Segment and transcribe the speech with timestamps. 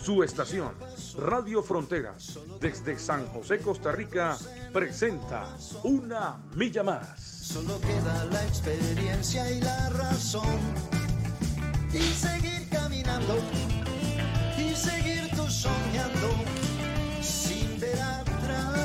[0.00, 0.70] Su estación,
[1.18, 4.38] Radio Fronteras, desde San José, Costa Rica,
[4.72, 7.20] presenta Una Milla Más.
[7.20, 10.58] Solo queda la experiencia y la razón.
[11.92, 13.38] Y seguir caminando,
[14.56, 16.30] y seguir tú soñando,
[17.20, 18.78] sin ver atrás.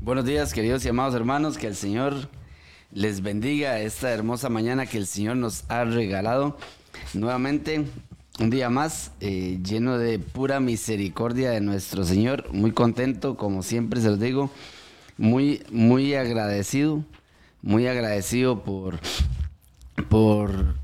[0.00, 2.28] Buenos días, queridos y amados hermanos, que el Señor
[2.90, 6.56] les bendiga esta hermosa mañana que el Señor nos ha regalado.
[7.14, 7.84] Nuevamente,
[8.38, 12.52] un día más eh, lleno de pura misericordia de nuestro Señor.
[12.52, 14.50] Muy contento, como siempre se los digo.
[15.16, 17.04] Muy, muy agradecido.
[17.62, 19.00] Muy agradecido por,
[20.08, 20.76] por,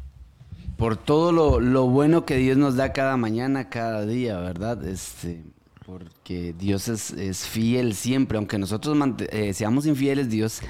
[0.76, 4.84] por todo lo, lo bueno que Dios nos da cada mañana, cada día, ¿verdad?
[4.86, 5.42] Este,
[5.84, 8.38] porque Dios es, es fiel siempre.
[8.38, 8.96] Aunque nosotros
[9.30, 10.60] eh, seamos infieles, Dios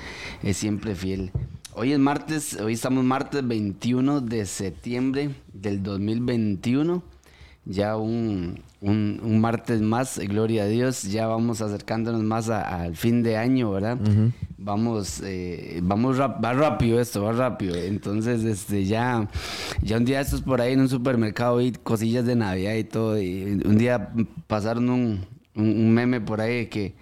[0.42, 1.30] es siempre fiel.
[1.74, 7.02] Hoy es martes, hoy estamos martes 21 de septiembre del 2021.
[7.64, 11.04] Ya un, un- un martes más, gloria a Dios.
[11.04, 13.98] Ya vamos acercándonos más al fin de año, ¿verdad?
[14.58, 17.76] Vamos, eh, vamos rap- va rápido esto, va rápido.
[17.76, 19.28] Entonces, este, ya,
[19.80, 23.20] ya un día estos por ahí en un supermercado vi cosillas de Navidad y todo.
[23.20, 24.12] Y un día
[24.46, 25.20] pasaron un,
[25.54, 26.94] un- un meme por ahí que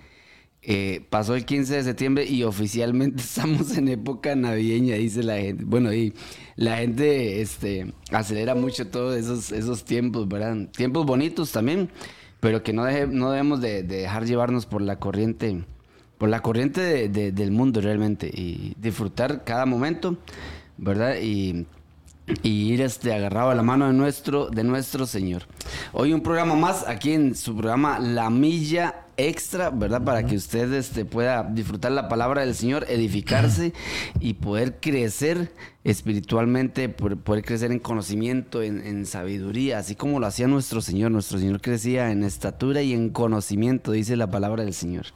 [0.63, 5.65] eh, pasó el 15 de septiembre y oficialmente estamos en época navideña, dice la gente.
[5.65, 6.13] Bueno, y
[6.57, 10.69] la gente este, acelera mucho todos esos, esos tiempos, ¿verdad?
[10.77, 11.89] Tiempos bonitos también,
[12.41, 15.65] pero que no, deje- no debemos de, de dejar llevarnos por la corriente,
[16.19, 20.19] por la corriente de- de- del mundo realmente y disfrutar cada momento,
[20.77, 21.17] ¿verdad?
[21.23, 21.67] Y
[22.43, 25.43] y ir este agarrado a la mano de nuestro de nuestro Señor.
[25.93, 30.03] Hoy un programa más aquí en su programa La Milla Extra, ¿verdad?
[30.03, 33.75] Para que usted este, pueda disfrutar la palabra del Señor, edificarse
[34.21, 35.53] y poder crecer
[35.85, 41.11] espiritualmente, por- poder crecer en conocimiento, en, en sabiduría, así como lo hacía nuestro Señor.
[41.11, 45.07] Nuestro Señor crecía en estatura y en conocimiento, dice la palabra del Señor.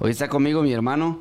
[0.00, 1.20] Hoy está conmigo mi hermano.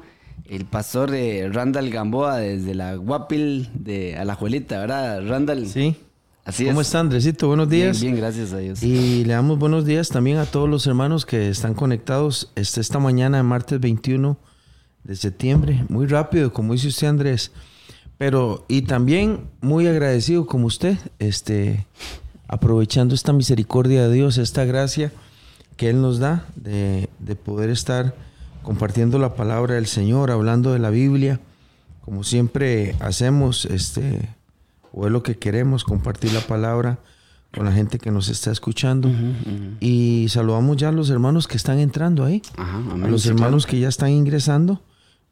[0.50, 5.26] El pastor de Randall Gamboa desde la Guapil de Alajuelita, ¿verdad?
[5.28, 5.68] Randall.
[5.68, 5.96] Sí.
[6.46, 6.88] Así ¿Cómo es.
[6.88, 7.48] está Andresito?
[7.48, 8.02] Buenos días.
[8.02, 8.84] bien, gracias a Dios.
[8.84, 13.00] Y le damos buenos días también a todos los hermanos que están conectados este, esta
[13.00, 14.38] mañana, martes 21
[15.06, 15.86] de septiembre.
[15.88, 17.52] Muy rápido, como dice usted Andrés.
[18.18, 21.88] Pero, y también muy agradecido como usted, este,
[22.50, 25.14] aprovechando esta misericordia de Dios, esta gracia
[25.78, 28.14] que Él nos da de, de poder estar
[28.64, 31.40] compartiendo la palabra del Señor, hablando de la Biblia,
[32.02, 34.30] como siempre hacemos, este,
[34.92, 37.00] o es lo que queremos, compartir la palabra
[37.56, 39.10] con la gente que nos está escuchando.
[39.80, 43.80] Y saludamos ya a los hermanos que están entrando ahí, Ajá, a los hermanos que
[43.80, 44.82] ya están ingresando.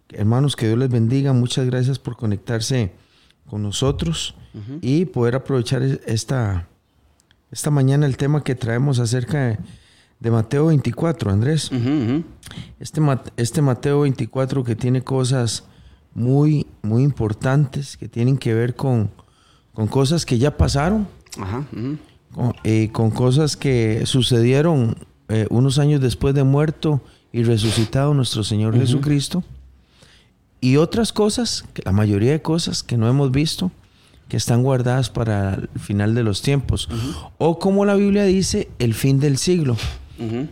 [0.10, 1.34] Hermanos, que Dios les bendiga.
[1.34, 2.92] Muchas gracias por conectarse
[3.50, 4.36] con nosotros
[4.82, 6.68] y poder aprovechar es- esta,
[7.52, 9.60] esta mañana el tema que traemos acerca de,
[10.22, 11.70] de Mateo 24, Andrés.
[12.80, 13.02] Este,
[13.38, 15.66] este Mateo 24 que tiene cosas
[16.14, 19.10] muy, muy importantes, que tienen que ver con,
[19.74, 21.08] con cosas que ya pasaron,
[21.40, 21.66] Ajá.
[22.34, 24.96] con, eh, con cosas que sucedieron
[25.28, 27.02] eh, unos años después de muerto
[27.34, 29.44] y resucitado nuestro Señor Jesucristo.
[30.60, 33.72] Y otras cosas, que la mayoría de cosas que no hemos visto,
[34.28, 36.88] que están guardadas para el final de los tiempos.
[37.40, 39.76] O como la Biblia dice, el fin del siglo.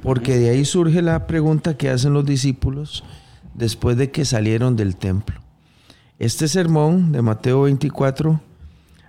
[0.02, 3.04] Porque de ahí surge la pregunta que hacen los discípulos
[3.54, 5.40] después de que salieron del templo.
[6.18, 8.42] Este sermón de Mateo 24,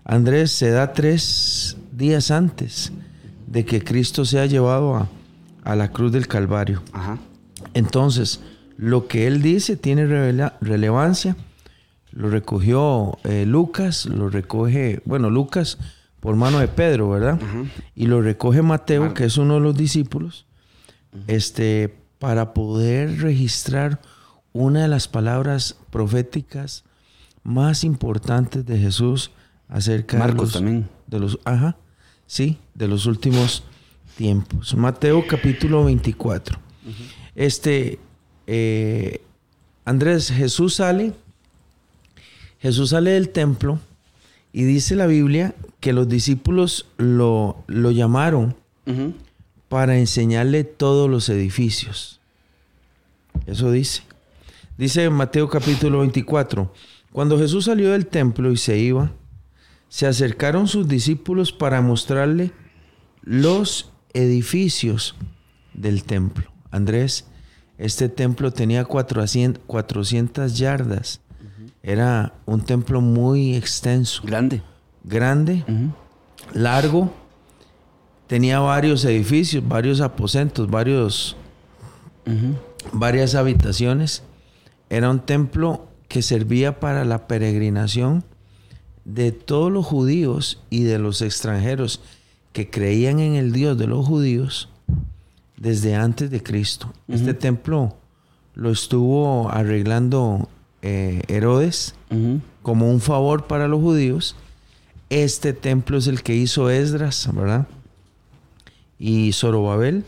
[0.04, 2.92] Andrés, se da tres días antes
[3.46, 5.08] de que Cristo sea llevado a,
[5.64, 6.82] a la cruz del Calvario.
[6.92, 7.18] Ajá.
[7.74, 8.40] Entonces,
[8.76, 11.36] lo que él dice tiene revela- relevancia.
[12.12, 15.78] Lo recogió eh, Lucas, lo recoge, bueno, Lucas
[16.18, 17.38] por mano de Pedro, ¿verdad?
[17.94, 20.44] Y lo recoge Mateo, que es uno de los discípulos,
[21.26, 24.00] este, para poder registrar
[24.52, 26.84] una de las palabras proféticas
[27.42, 29.30] más importantes de Jesús
[29.68, 30.88] acerca de los, también.
[31.06, 31.76] de los, ajá,
[32.26, 33.64] sí, de los últimos
[34.16, 34.74] tiempos.
[34.74, 36.58] Mateo capítulo 24.
[37.34, 37.98] Este,
[38.46, 39.22] eh,
[39.84, 41.14] Andrés, Jesús sale,
[42.58, 43.78] Jesús sale del templo
[44.52, 48.56] y dice la Biblia que los discípulos lo, lo llamaron
[48.86, 49.14] Ujú.
[49.70, 52.20] Para enseñarle todos los edificios.
[53.46, 54.02] Eso dice.
[54.76, 56.74] Dice en Mateo capítulo 24,
[57.12, 59.12] cuando Jesús salió del templo y se iba,
[59.88, 62.50] se acercaron sus discípulos para mostrarle
[63.22, 65.14] los edificios
[65.72, 66.50] del templo.
[66.72, 67.26] Andrés,
[67.78, 71.20] este templo tenía 400, 400 yardas.
[71.84, 74.22] Era un templo muy extenso.
[74.24, 74.62] Grande.
[75.04, 75.64] Grande,
[76.54, 77.14] largo.
[78.30, 81.36] Tenía varios edificios, varios aposentos, varios,
[82.92, 84.22] varias habitaciones.
[84.88, 88.22] Era un templo que servía para la peregrinación
[89.04, 92.02] de todos los judíos y de los extranjeros
[92.52, 94.68] que creían en el Dios de los judíos
[95.56, 96.92] desde antes de Cristo.
[97.08, 97.96] Este templo
[98.54, 100.48] lo estuvo arreglando
[100.82, 101.96] eh, Herodes
[102.62, 104.36] como un favor para los judíos.
[105.08, 107.66] Este templo es el que hizo Esdras, ¿verdad?
[109.00, 110.04] Y Zorobabel.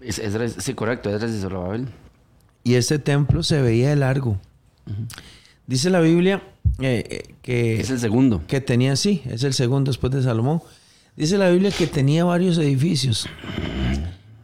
[0.00, 1.86] Es- Esdras- sí, correcto, Esdras y Zorobabel.
[2.64, 4.38] Y este templo se veía de largo.
[5.66, 6.42] Dice la Biblia
[6.80, 8.42] eh, eh, que, Es el segundo.
[8.48, 10.60] que tenía, sí, es el segundo después de Salomón.
[11.16, 13.26] Dice la Biblia que tenía varios edificios.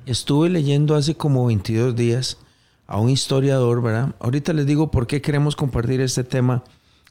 [0.06, 2.38] Estuve leyendo hace como 22 días
[2.86, 4.14] a un historiador, ¿verdad?
[4.20, 6.62] Ahorita les digo por qué queremos compartir este tema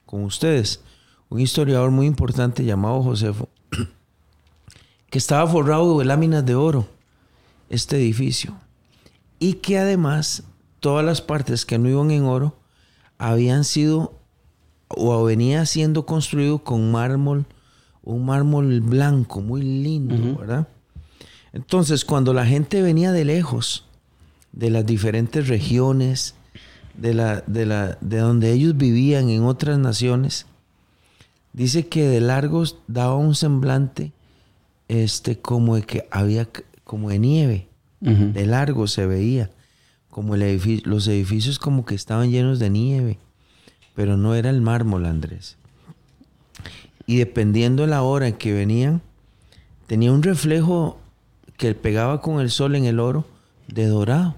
[0.05, 0.79] con ustedes.
[1.27, 3.49] Un historiador muy importante llamado Josefo,
[5.09, 6.87] que estaba forrado de láminas de oro,
[7.69, 8.55] este edificio.
[9.39, 10.43] Y que además
[10.79, 12.57] todas las partes que no iban en oro
[13.17, 14.19] habían sido
[14.87, 17.45] o venía siendo construido con mármol,
[18.03, 20.67] un mármol blanco, muy lindo, ¿verdad?
[21.53, 23.85] Entonces, cuando la gente venía de lejos,
[24.51, 26.35] de las diferentes regiones,
[26.97, 30.45] de, la, de, la, de donde ellos vivían en otras naciones,
[31.53, 34.11] dice que de largos daba un semblante
[34.87, 36.47] este, como de que había
[36.83, 37.67] como de nieve.
[37.99, 39.49] De largo se veía.
[40.09, 43.17] Como el edificio, los edificios como que estaban llenos de nieve.
[43.95, 45.57] Pero no era el mármol, Andrés.
[47.07, 49.01] Y dependiendo de la hora en que venían,
[49.87, 50.99] tenía un reflejo
[51.57, 53.25] que pegaba con el sol en el oro
[53.67, 54.35] de dorado.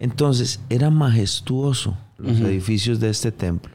[0.00, 3.74] Entonces era majestuoso los edificios de este templo.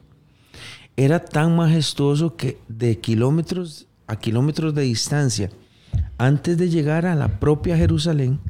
[0.96, 5.50] Era tan majestuoso que de kilómetros a kilómetros de distancia,
[6.20, 8.40] antes de llegar a la propia Jerusalén,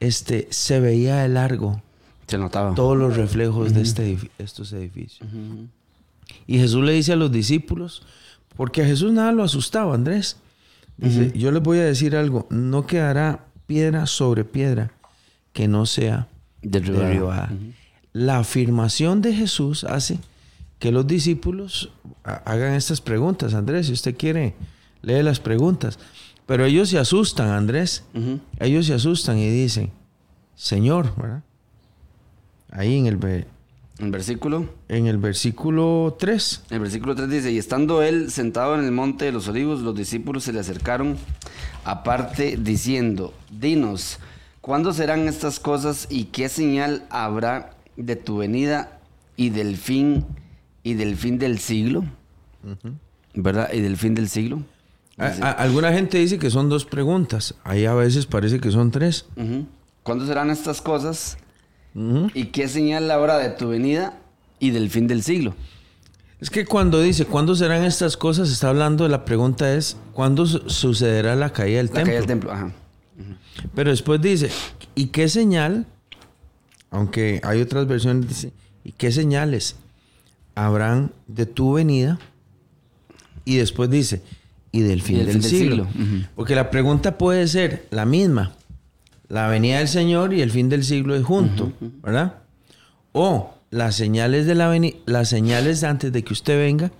[0.00, 1.82] este, se veía de largo
[2.26, 2.74] Se notaba.
[2.74, 5.28] todos los reflejos de este estos edificios.
[6.46, 8.02] Y Jesús le dice a los discípulos,
[8.56, 10.36] porque a Jesús nada lo asustaba, Andrés.
[10.96, 14.92] Dice, yo les voy a decir algo, no quedará piedra sobre piedra
[15.52, 16.28] que no sea
[16.62, 17.06] Derribada.
[17.08, 17.52] derribada.
[18.12, 20.18] La afirmación de Jesús hace
[20.78, 21.90] que los discípulos
[22.24, 23.52] ha- hagan estas preguntas.
[23.54, 24.54] Andrés, si usted quiere,
[25.02, 25.98] lee las preguntas.
[26.46, 28.04] Pero ellos se asustan, Andrés.
[28.60, 29.90] Ellos se asustan y dicen,
[30.54, 31.42] Señor, ¿verdad?
[32.70, 33.16] Ahí en El
[33.98, 34.68] versículo.
[34.88, 36.62] en el versículo 3.
[36.70, 39.96] El versículo 3 dice, y estando él sentado en el monte de los olivos, los
[39.96, 41.16] discípulos se le acercaron
[41.84, 44.18] aparte diciendo, dinos,
[44.60, 49.00] ¿cuándo serán estas cosas y qué señal habrá de tu venida
[49.36, 50.24] y del fin
[50.82, 52.04] y del fin del siglo?
[53.34, 53.70] ¿Verdad?
[53.72, 54.62] Y del fin del siglo.
[55.18, 57.54] A- a- alguna gente dice que son dos preguntas.
[57.64, 59.26] Ahí a veces parece que son tres.
[60.02, 61.38] ¿Cuándo serán estas cosas
[62.34, 64.18] y qué señal habrá de tu venida
[64.60, 65.54] y del fin del siglo?
[66.38, 68.50] Es que cuando dice, ¿cuándo serán estas cosas?
[68.50, 72.04] Está hablando de la pregunta es, ¿cuándo su- sucederá la caída del La templo?
[72.06, 72.52] caída del templo.
[72.52, 72.72] Ajá.
[73.74, 74.50] Pero después dice,
[74.94, 75.86] ¿y qué señal?
[76.90, 78.52] Aunque hay otras versiones, dice,
[78.84, 79.76] ¿y qué señales
[80.54, 82.18] habrán de tu venida?
[83.46, 84.22] Y después dice,
[84.76, 85.88] y del fin, Y del del, fin del siglo.
[85.92, 86.26] siglo.
[86.34, 88.52] Porque la pregunta puede ser la misma.
[89.28, 92.38] La venida del Señor y el fin del siglo es junto, ¿verdad?
[93.12, 96.92] O las señales de la veni- las señales antes de que usted venga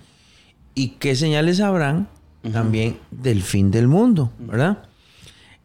[0.75, 2.07] y qué señales habrán
[2.51, 4.83] también del fin del mundo, ¿verdad?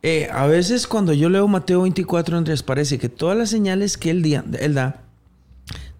[0.02, 4.10] Eh, a veces cuando yo leo Mateo 24, Andrés, parece que todas las señales que
[4.10, 4.24] él,
[4.58, 5.02] él da,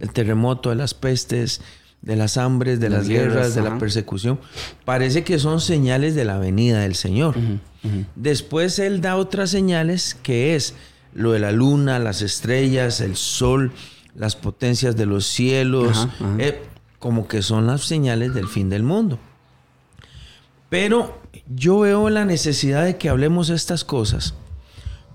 [0.00, 1.61] del terremoto, de las pestes,
[2.02, 4.38] de las hambres, de Las las guerras, guerras, de la persecución,
[4.85, 7.35] parece que son señales de la venida del Señor.
[8.16, 10.75] Después él da otras señales que es
[11.14, 13.73] lo de la luna, las estrellas, el sol,
[14.16, 16.35] las potencias de los cielos, Ajá, ajá.
[16.38, 16.62] eh,
[16.99, 19.18] como que son las señales del fin del mundo.
[20.68, 21.21] Pero
[21.54, 24.35] yo veo la necesidad de que hablemos estas cosas.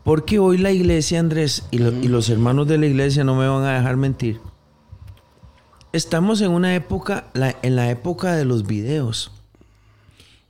[0.03, 3.47] Porque hoy la iglesia, Andrés, y, lo- y los hermanos de la iglesia no me
[3.47, 4.39] van a dejar mentir.
[6.01, 9.31] Estamos en una época, la- en la época de los videos.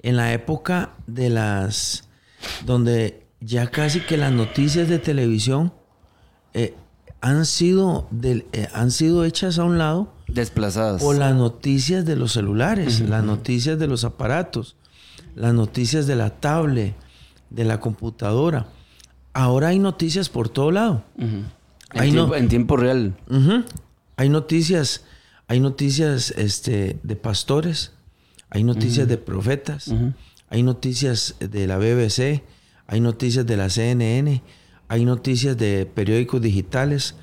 [0.02, 2.04] En la época de las...
[2.66, 5.72] donde ya casi que las noticias de televisión
[6.54, 6.76] eh,
[7.22, 11.02] han sido, del- eh, han sido hechas a un lado Desplazadas.
[11.02, 14.76] por las noticias de los celulares, las noticias de los aparatos,
[15.34, 16.94] las noticias de la tablet,
[17.52, 18.68] de la computadora.
[19.32, 21.06] Ahora hay noticias por todo lado.
[21.18, 21.46] En,
[21.94, 22.02] no.
[22.02, 23.16] tiempo, en tiempo real.
[24.18, 25.06] Hay noticias,
[25.48, 27.92] hay noticias este, de pastores,
[28.50, 29.88] hay noticias de profetas,
[30.50, 32.44] hay noticias de la BBC,
[32.88, 34.42] hay noticias de la CNN,
[34.88, 37.16] hay noticias de periódicos digitales,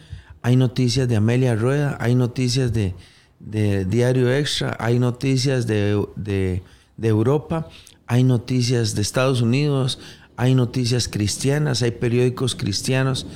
[0.42, 2.94] hay noticias de Amelia Rueda, hay noticias de,
[3.40, 6.62] de Diario Extra, hay noticias de, de-
[6.96, 7.68] de Europa,
[8.06, 9.98] hay noticias de Estados Unidos,
[10.36, 13.26] hay noticias cristianas, hay periódicos cristianos.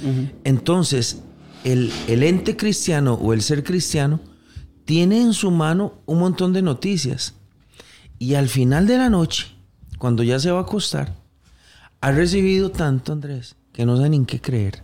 [0.44, 1.18] Entonces,
[1.64, 4.20] el, el ente cristiano o el ser cristiano
[4.88, 7.34] tiene en su mano un montón de noticias.
[8.18, 9.48] Y al final de la noche,
[9.98, 11.14] cuando ya se va a acostar,
[12.00, 14.82] ha recibido tanto, Andrés, que no sabe ni en qué creer.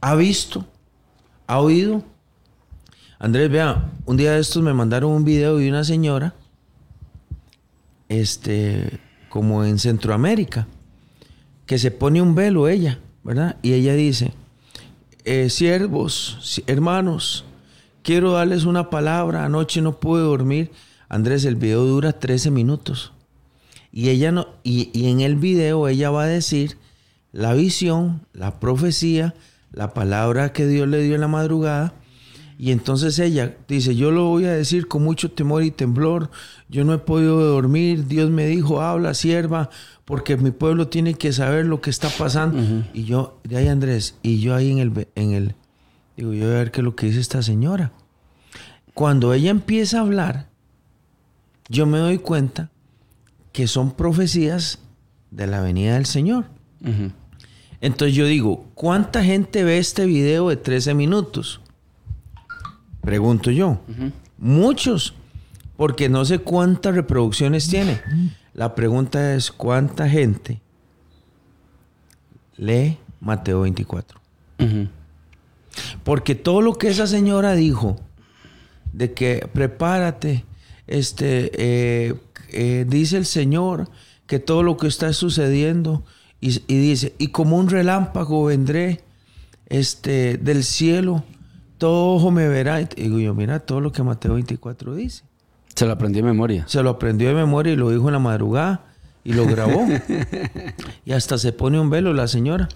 [0.00, 0.66] Ha visto,
[1.46, 2.02] ha oído.
[3.20, 6.34] Andrés, vea, un día de estos me mandaron un video de una señora,
[8.08, 10.66] este, como en Centroamérica,
[11.66, 13.58] que se pone un velo ella, ¿verdad?
[13.62, 14.32] Y ella dice,
[15.24, 17.44] eh, siervos, si- hermanos,
[18.02, 20.70] quiero darles una palabra, anoche no pude dormir.
[21.08, 23.12] Andrés, el video dura 13 minutos.
[23.92, 26.78] Y ella no, y, y en el video ella va a decir
[27.32, 29.34] la visión, la profecía,
[29.72, 31.94] la palabra que Dios le dio en la madrugada.
[32.58, 36.30] Y entonces ella dice, yo lo voy a decir con mucho temor y temblor.
[36.68, 38.06] Yo no he podido dormir.
[38.06, 39.70] Dios me dijo, habla, sierva,
[40.04, 42.84] porque mi pueblo tiene que saber lo que está pasando.
[42.92, 45.54] Y yo, de ahí Andrés, y yo ahí en el, en el,
[46.20, 47.92] digo, yo voy a ver qué es lo que dice esta señora.
[48.94, 50.48] Cuando ella empieza a hablar,
[51.68, 52.70] yo me doy cuenta
[53.52, 54.78] que son profecías
[55.30, 56.46] de la venida del Señor.
[57.80, 61.60] Entonces yo digo, ¿cuánta gente ve este video de 13 minutos?
[63.00, 63.80] Pregunto yo.
[64.38, 65.14] Muchos,
[65.76, 68.00] porque no sé cuántas reproducciones tiene.
[68.52, 70.60] La pregunta es, ¿cuánta gente
[72.56, 74.20] lee Mateo 24?
[74.58, 74.88] Ujú.
[76.04, 77.96] Porque todo lo que esa señora dijo,
[78.92, 80.44] de que prepárate,
[80.86, 82.14] este, eh,
[82.52, 83.88] eh, dice el Señor
[84.26, 86.04] que todo lo que está sucediendo,
[86.40, 89.02] y, y dice, y como un relámpago vendré
[89.70, 91.24] este, del cielo,
[91.78, 92.80] todo ojo me verá.
[92.82, 95.24] Y digo yo, mira todo lo que Mateo 24 dice.
[95.74, 96.64] Se lo aprendí de memoria.
[96.68, 98.84] Se lo aprendió de memoria y lo dijo en la madrugada
[99.24, 99.86] y lo grabó.
[101.06, 102.68] y hasta se pone un velo la señora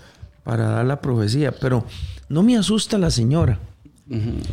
[0.42, 1.52] para dar la profecía.
[1.52, 1.84] Pero
[2.28, 3.58] no me asusta la señora.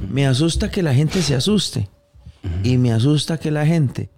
[0.10, 1.90] Me asusta que la gente se asuste.
[2.64, 4.10] Y me asusta que la gente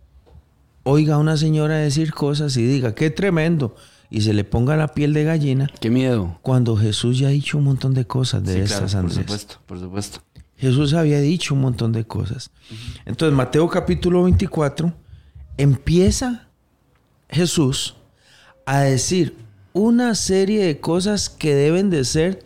[0.83, 3.75] oiga a una señora decir cosas y diga, qué tremendo.
[4.09, 6.37] Y se le ponga la piel de gallina Qué miedo.
[6.43, 9.55] cuando Jesús ya ha dicho un montón de cosas de Sí, estas, claro, por supuesto,
[9.65, 10.19] por supuesto.
[10.55, 12.51] Jesús había dicho un montón de cosas.
[13.05, 14.93] Entonces, Mateo capítulo 24,
[15.57, 16.47] empieza
[17.29, 17.95] Jesús
[18.65, 19.35] a decir
[19.73, 22.45] una serie de cosas que deben de ser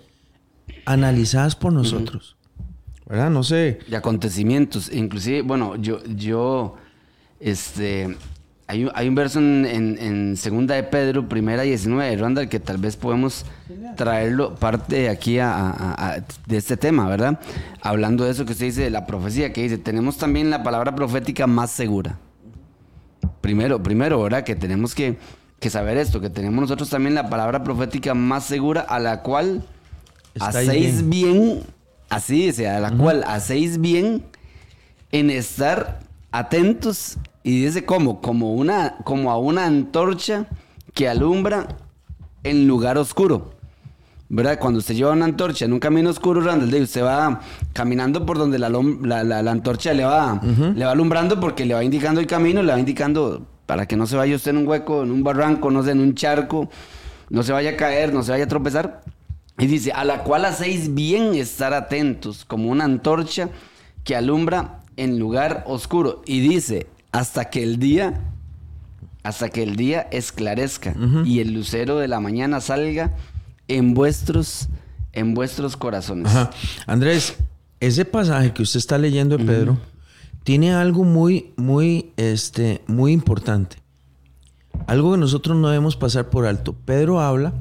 [0.87, 2.35] analizadas por nosotros.
[3.07, 3.29] ¿Verdad?
[3.29, 3.79] No sé.
[3.87, 4.91] de acontecimientos.
[4.91, 6.75] Inclusive, bueno, yo, yo,
[7.39, 8.17] este,
[8.67, 12.49] hay, un- hay un verso en, en- en segunda de Pedro, primera 19 de Randall,
[12.49, 13.45] que tal vez podemos
[13.95, 17.39] traerlo parte aquí a, a- a- de este tema, ¿verdad?
[17.81, 20.93] Hablando de eso que usted dice de la profecía, que dice, tenemos también la palabra
[20.95, 22.17] profética más segura.
[23.41, 24.43] Primero, primero, ¿verdad?
[24.43, 25.17] Que tenemos que,
[25.59, 29.63] que saber esto, que tenemos nosotros también la palabra profética más segura a la cual
[30.45, 31.63] hacéis bien.
[32.09, 34.23] así dice, a la cual hacéis bien
[35.11, 35.99] en estar
[36.31, 40.45] atentos y dice como, como una, como a una antorcha
[40.93, 41.67] que alumbra
[42.43, 43.51] en lugar oscuro.
[44.29, 44.59] ¿Verdad?
[44.59, 47.39] Cuando usted lleva una antorcha en un camino oscuro, Randall, usted va
[47.71, 50.41] caminando por donde la, la, la- la antorcha le va,
[50.75, 54.05] le va alumbrando porque le va indicando el camino, le va indicando para que no
[54.05, 56.69] se vaya usted en un hueco, en un barranco, no sé, en un charco,
[57.29, 59.01] no se vaya a caer, no se vaya a tropezar.
[59.59, 63.49] Y dice, a la cual hacéis bien estar atentos, como una antorcha
[64.03, 66.21] que alumbra en lugar oscuro.
[66.25, 68.21] Y dice, hasta que el día,
[69.23, 70.95] hasta que el día esclarezca
[71.25, 73.15] y el lucero de la mañana salga
[73.67, 74.67] en vuestros,
[75.13, 76.27] en vuestros corazones.
[76.27, 76.51] Ajá.
[76.85, 77.35] Andrés,
[77.79, 79.77] ese pasaje que usted está leyendo de Pedro
[80.43, 83.77] tiene algo muy, muy, este, muy importante.
[84.85, 86.73] Algo que nosotros no debemos pasar por alto.
[86.85, 87.53] Pedro habla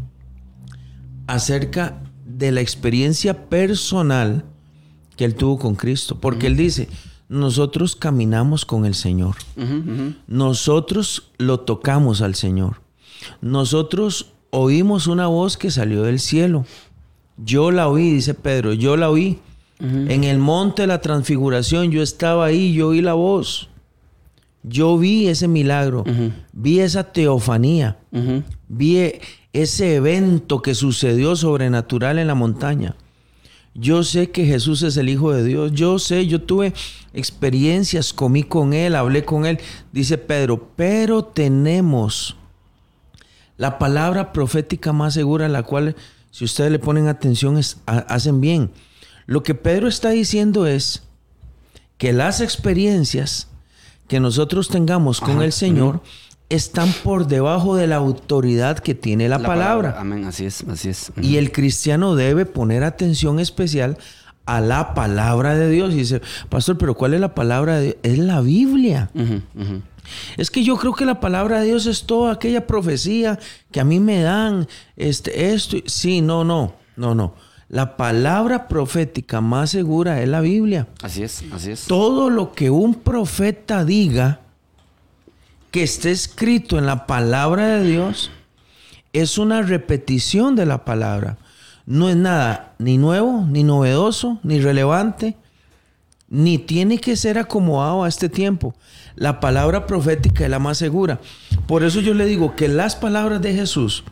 [1.27, 4.45] acerca de la experiencia personal
[5.17, 6.19] que él tuvo con Cristo.
[6.21, 6.89] Porque él dice,
[7.29, 9.37] nosotros caminamos con el Señor.
[10.27, 12.81] Nosotros lo tocamos al Señor.
[13.41, 16.65] Nosotros oímos una voz que salió del cielo
[17.37, 19.39] Yo la oí, dice Pedro, yo la oí.
[19.79, 23.69] En el monte de la transfiguración yo estaba ahí, yo oí la voz.
[24.69, 26.03] Yo vi ese milagro,
[26.53, 27.99] vi esa teofanía,
[28.69, 29.21] vi e-
[29.53, 32.97] ese evento que sucedió sobrenatural en la montaña.
[33.75, 35.71] Yo sé que Jesús es el Hijo de Dios.
[35.73, 36.73] Yo sé, yo tuve
[37.15, 39.59] experiencias, comí con Él, hablé con Él.
[39.93, 42.37] Dice Pedro, pero tenemos
[43.59, 45.95] la palabra profética más segura, la cual,
[46.31, 48.71] si ustedes le ponen atención, es- ha- hacen bien.
[49.27, 51.03] Lo que Pedro está diciendo es
[51.99, 53.49] que las experiencias
[54.09, 56.01] que nosotros tengamos con Ajá, el Señor
[56.49, 59.97] están por debajo de la autoridad que tiene la, palabra.
[59.99, 61.13] Amén, así es, así es.
[61.21, 63.99] Y el cristiano debe poner atención especial
[64.45, 65.93] a la palabra de Dios.
[65.93, 67.97] Y dice, pastor, pero ¿cuál es la palabra de Dios?
[68.03, 69.11] Es la Biblia.
[70.37, 73.41] Es que yo creo que la palabra de Dios es toda aquella profecía
[73.73, 75.79] que a mí me dan, este, esto.
[75.87, 77.35] Sí, no, no, no, no.
[77.69, 80.87] La palabra profética más segura es la Biblia.
[81.03, 81.87] Así es, así es.
[81.87, 84.41] Todo lo que un profeta diga
[85.73, 88.31] que esté escrito en la palabra de Dios
[89.13, 91.39] es una repetición de la palabra.
[91.87, 95.37] No es nada ni nuevo, ni novedoso, ni relevante,
[96.29, 98.75] ni tiene que ser acomodado a este tiempo.
[99.17, 101.21] La palabra profética es la más segura.
[101.67, 104.05] Por eso yo le digo que las palabras de Jesús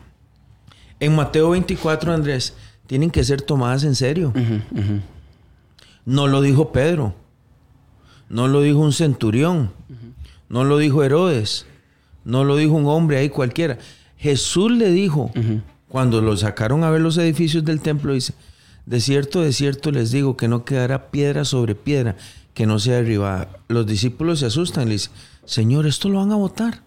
[0.99, 2.53] en Mateo 24, Andrés,
[2.87, 4.33] tienen que ser tomadas en serio.
[6.05, 7.15] No lo dijo Pedro.
[8.29, 9.71] No lo dijo un centurión.
[10.49, 11.65] No lo dijo Herodes.
[12.23, 13.77] No lo dijo un hombre ahí cualquiera.
[14.17, 15.31] Jesús le dijo,
[15.87, 18.33] cuando lo sacaron a ver los edificios del templo, dice,
[18.85, 22.15] de cierto, de cierto les digo que no quedará piedra sobre piedra
[22.53, 23.49] que no sea derribada.
[23.67, 25.11] Los discípulos se asustan y le dicen,
[25.45, 26.81] Señor, esto lo van a botar.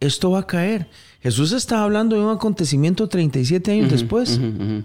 [0.00, 0.88] Esto va a caer.
[1.22, 4.38] Jesús estaba hablando de un acontecimiento 37 años después.
[4.38, 4.84] Ujú, ujú.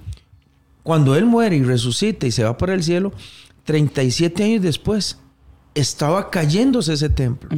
[0.85, 3.11] Cuando Él muere y resucita y se va para el cielo,
[3.63, 5.17] 37 años después,
[5.73, 7.49] estaba cayéndose ese templo.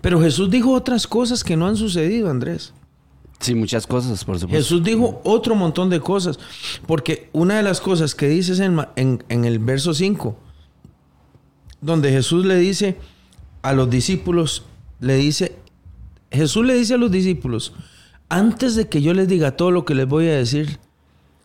[0.00, 2.72] Pero Jesús dijo otras cosas que no han sucedido, Andrés.
[3.40, 4.62] Sí, muchas cosas, por supuesto.
[4.62, 6.38] Jesús dijo otro montón de cosas.
[6.86, 10.38] Porque una de las cosas que dices en, ma- en- en el verso 5,
[11.80, 12.96] donde Jesús le dice
[13.62, 14.64] a los discípulos,
[15.00, 15.56] le dice,
[16.30, 17.72] Jesús le dice a los discípulos,
[18.28, 20.78] antes de que yo les diga todo lo que les voy a decir,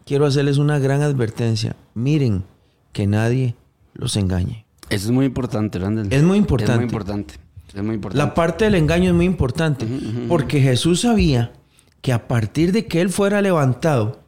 [0.05, 1.75] quiero hacerles una gran advertencia.
[1.93, 2.43] Miren
[2.91, 3.55] que nadie
[3.93, 4.65] los engañe.
[4.89, 6.11] Eso es muy importante, Randall.
[6.11, 6.75] Es muy Es importante.
[6.75, 7.33] muy importante.
[7.73, 8.17] Es muy importante.
[8.17, 9.87] La parte del engaño es muy importante,
[10.27, 11.53] porque Jesús sabía
[12.01, 14.21] que a partir de que Él fuera levantado,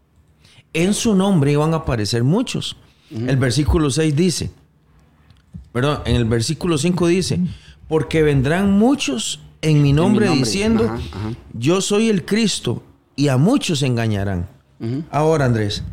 [0.73, 2.77] en su nombre iban a aparecer muchos.
[3.11, 4.51] El versículo 6 dice,
[5.71, 7.39] perdón, en el versículo 5 dice,
[7.87, 10.43] porque vendrán muchos en mi nombre, nombre.
[10.45, 11.29] diciendo, Ajá, ajá.
[11.53, 12.81] yo soy el Cristo,
[13.15, 14.47] y a muchos engañarán.
[15.09, 15.83] Ahora, Andrés,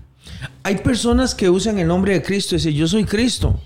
[0.63, 3.61] hay personas que usan el nombre de Cristo y dicen, yo soy Cristo.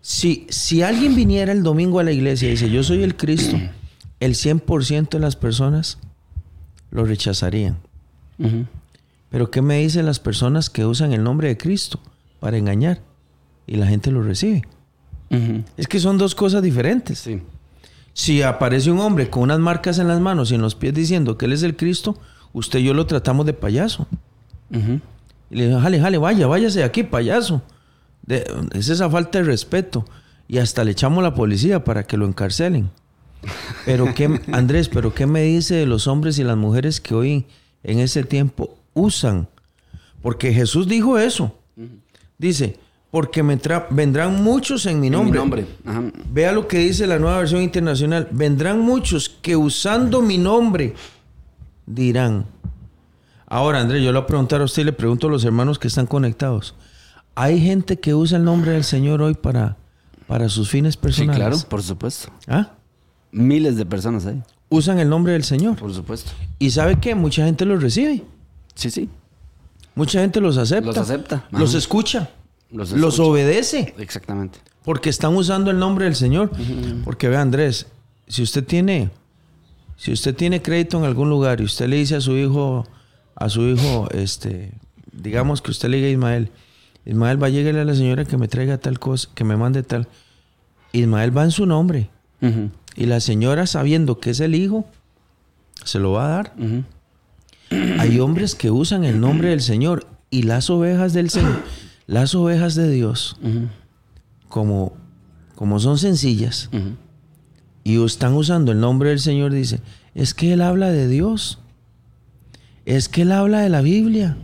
[0.00, 3.58] Si, si alguien viniera el domingo a la iglesia y dice, yo soy el Cristo,
[4.20, 5.98] el 100% de las personas
[6.90, 7.78] lo rechazarían.
[9.30, 12.00] Pero ¿qué me dicen las personas que usan el nombre de Cristo
[12.40, 13.00] para engañar?
[13.66, 14.62] Y la gente lo recibe.
[15.76, 17.18] Es que son dos cosas diferentes.
[17.18, 17.42] Sí.
[18.12, 21.36] Si aparece un hombre con unas marcas en las manos y en los pies diciendo
[21.36, 22.16] que él es el Cristo,
[22.52, 24.06] usted y yo lo tratamos de payaso.
[25.50, 27.62] Y le digo, jale, jale, vaya, váyase de aquí, payaso.
[28.26, 30.04] De- es esa falta de respeto.
[30.48, 32.90] Y hasta le echamos la policía para que lo encarcelen.
[33.86, 37.46] Pero qué, Andrés, pero ¿qué me dice de los hombres y las mujeres que hoy
[37.82, 39.48] en ese tiempo usan?
[40.22, 41.54] Porque Jesús dijo eso.
[42.38, 42.78] Dice,
[43.10, 43.58] porque me
[43.90, 45.38] vendrán muchos en mi En mi nombre.
[45.38, 45.66] nombre.
[45.84, 46.02] Ajá.
[46.32, 48.28] Vea lo que dice la nueva versión internacional.
[48.30, 50.94] Vendrán muchos que usando mi nombre
[51.86, 52.46] dirán.
[53.54, 55.78] Ahora, Andrés, yo le voy a preguntar a usted y le pregunto a los hermanos
[55.78, 56.74] que están conectados.
[57.36, 59.76] ¿Hay gente que usa el nombre del Señor hoy para,
[60.26, 61.36] para sus fines Sí, personales?
[61.36, 62.32] claro, por supuesto.
[62.48, 62.72] ¿Ah?
[63.30, 64.42] Miles de personas hay.
[64.70, 65.76] Usan el nombre del Señor.
[65.76, 66.32] Por supuesto.
[66.58, 67.14] ¿Y sabe qué?
[67.14, 68.24] Mucha gente los recibe.
[68.74, 69.08] Sí, sí.
[69.94, 70.86] Mucha gente los acepta.
[70.88, 71.46] Los acepta.
[71.52, 72.30] Los escucha.
[72.72, 73.94] Los Los obedece.
[73.98, 74.58] Exactamente.
[74.84, 76.50] Porque están usando el nombre del Señor.
[77.04, 77.86] Porque vea, Andrés,
[78.26, 79.10] si usted tiene,
[79.96, 82.84] si usted tiene crédito en algún lugar y usted le dice a su hijo,
[83.36, 84.72] a su hijo, este,
[85.12, 86.50] digamos que usted le diga a Ismael,
[87.06, 89.82] Ismael va a llegarle a la señora que me traiga tal cosa, que me mande
[89.82, 90.08] tal.
[90.92, 92.10] Ismael va en su nombre.
[92.96, 94.86] Y la señora, sabiendo que es el hijo,
[95.84, 96.54] se lo va a dar.
[97.98, 101.62] Hay hombres que usan el nombre del Señor y las ovejas del Señor,
[102.06, 103.36] las ovejas de Dios,
[104.48, 104.94] como,
[105.54, 106.70] como son sencillas,
[107.82, 109.80] y están usando el nombre del Señor, dice,
[110.14, 111.58] es que Él habla de Dios,
[112.86, 114.36] es que Él habla de la Biblia,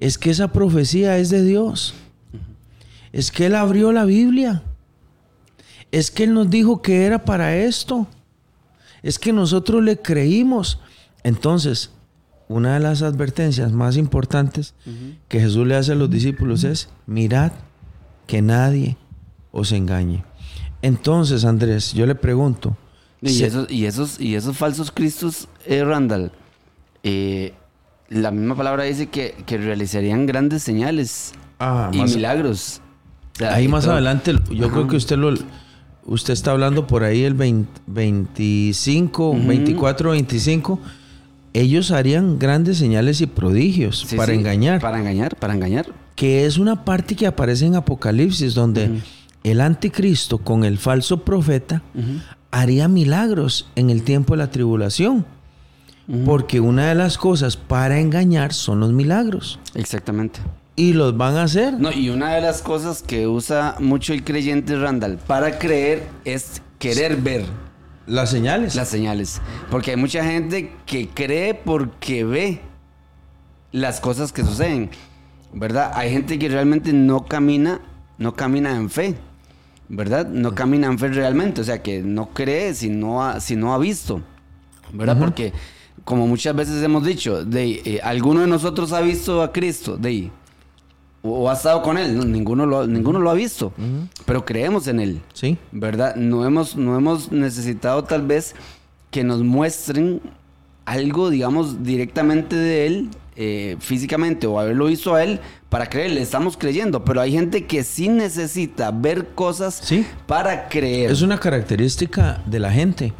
[0.00, 1.94] es que esa profecía es de Dios.
[3.12, 4.62] Es que Él abrió la Biblia.
[5.90, 8.06] Es que Él nos dijo que era para esto.
[9.02, 10.78] Es que nosotros le creímos.
[11.24, 11.90] Entonces,
[12.48, 14.74] una de las advertencias más importantes
[15.28, 17.52] que Jesús le hace a los discípulos es, mirad
[18.26, 18.96] que nadie
[19.50, 20.24] os engañe.
[20.82, 22.76] Entonces, Andrés, yo le pregunto.
[23.20, 26.30] Y, se- esos, y, esos, y esos falsos cristos, eh, Randall,
[27.02, 27.54] eh,
[28.08, 32.80] la misma palabra dice que, que realizarían grandes señales Ah, y más- milagros.
[33.34, 33.94] O sea, ahí más todo.
[33.94, 34.74] adelante, yo Ajá.
[34.74, 35.32] creo que usted lo...
[36.04, 40.80] Usted está hablando por ahí el 20 25, 24, 25.
[41.52, 44.80] Ellos harían grandes señales y prodigios Sí, para sí, engañar.
[44.80, 45.86] Para engañar, para engañar.
[46.14, 49.00] que es una parte que aparece en Apocalipsis, donde
[49.44, 51.82] el anticristo con el falso profeta
[52.50, 55.26] haría milagros en el tiempo de la tribulación.
[56.24, 59.58] Porque una de las cosas para engañar son los milagros.
[59.74, 60.40] Exactamente.
[60.74, 61.74] Y los van a hacer.
[61.74, 66.62] No, y una de las cosas que usa mucho el creyente Randall para creer es
[66.78, 67.44] querer ver
[68.06, 68.74] Las señales.
[68.74, 69.42] las señales.
[69.70, 72.60] Porque hay mucha gente que cree porque ve
[73.72, 74.88] las cosas que suceden.
[75.52, 75.90] ¿Verdad?
[75.94, 77.80] Hay gente que realmente no camina,
[78.16, 79.14] no camina en fe.
[79.90, 80.26] ¿Verdad?
[80.28, 81.60] No camina en fe realmente.
[81.60, 84.22] O sea, que no cree si no ha, si no ha visto.
[84.92, 85.18] ¿Verdad?
[85.18, 85.52] Porque,
[86.08, 90.30] como muchas veces hemos dicho, de, eh, alguno de nosotros ha visto a Cristo, de,
[91.20, 92.16] o, o ha estado con Él.
[92.16, 93.74] No, ninguno, lo, ninguno lo ha visto.
[94.24, 95.20] Pero creemos en Él.
[95.34, 95.58] Sí.
[95.70, 96.16] ¿verdad?
[96.16, 98.54] No hemos, no hemos necesitado tal vez
[99.10, 100.22] que nos muestren
[100.86, 106.22] algo, digamos, directamente de él, eh, físicamente, o haberlo visto a él para creerle.
[106.22, 110.06] Estamos creyendo, pero hay gente que sí necesita ver cosas Sí.
[110.26, 111.10] para creer.
[111.10, 113.12] Es una característica de la gente.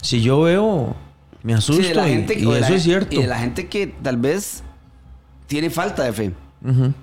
[0.00, 0.96] Si yo veo,
[1.42, 3.14] me Sí, asusto de la y- gente, y, o de la eso es gen- cierto.
[3.16, 4.62] Y de la gente que tal vez
[5.46, 6.32] tiene falta de fe.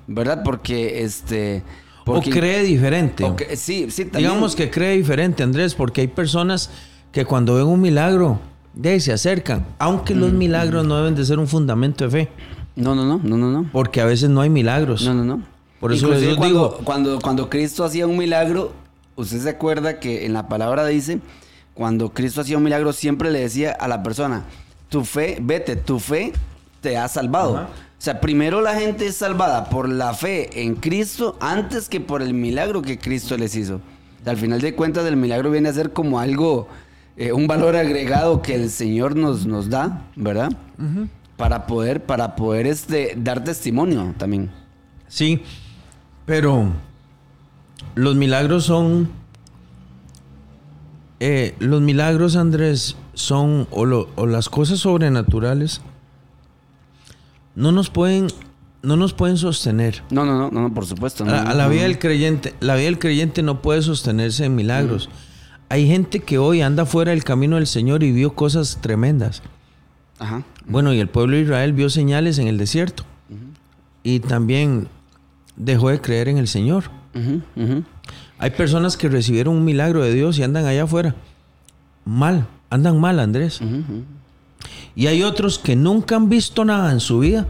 [0.08, 0.44] ¿verdad?
[0.44, 1.64] Porque este.
[2.02, 3.24] O Porque, cree diferente.
[3.26, 4.30] o que- sí, sí, también.
[4.32, 6.70] Digamos que cree diferente, Andrés, porque hay personas
[7.12, 8.40] que cuando ven un milagro,
[8.74, 9.66] de ahí se acercan.
[9.80, 12.30] Aunque los Mm, milagros no deben de ser un fundamento de fe,
[12.76, 13.70] No, no, no, no, no, no.
[13.74, 15.04] porque a veces no hay milagros.
[15.04, 15.44] No, no, no.
[15.80, 18.72] Por eso Inclusive cuando, dijo- cuando, cuando Cristo hacía un milagro,
[19.16, 21.20] usted se acuerda que en la palabra dice,
[21.78, 24.46] cuando Cristo hacía un milagro, siempre le decía a la persona,
[24.90, 26.34] tu fe, vete, tu fe
[26.82, 27.54] te ha salvado.
[27.54, 32.24] O sea, primero la gente es salvada por la fe en Cristo antes que por
[32.24, 33.76] el milagro que Cristo les hizo.
[33.76, 36.68] O sea, al final de cuentas, el milagro viene a ser como algo,
[37.16, 40.52] eh, un valor agregado que el Señor nos, nos da, ¿verdad?
[41.38, 44.50] Para poder, para poder este, dar testimonio también.
[45.08, 45.44] Sí,
[46.26, 46.72] pero
[47.94, 49.27] los milagros son...
[51.20, 53.68] eh, los milagros, Andrés, son...
[53.72, 55.82] O, lo- o las cosas sobrenaturales
[57.56, 58.28] no nos pueden...
[58.84, 60.04] No nos pueden sostener.
[60.12, 61.26] No, no, no, no, por supuesto.
[61.26, 61.88] no, A, la no, vida no.
[61.90, 65.10] del creyente, la vida del creyente no puede sostenerse en milagros.
[65.68, 69.42] Hay gente que hoy anda fuera del camino del Señor y vio cosas tremendas.
[70.20, 70.44] Ajá.
[70.68, 73.04] Bueno, y el pueblo de Israel vio señales en el desierto.
[74.04, 74.88] Y también
[75.58, 76.86] dejó de creer en el Señor.
[78.40, 81.16] Hay personas que recibieron un milagro de Dios y andan allá afuera.
[82.06, 83.60] Mal, andan mal, Andrés.
[84.96, 87.48] Y hay otros que nunca han visto nada en su vida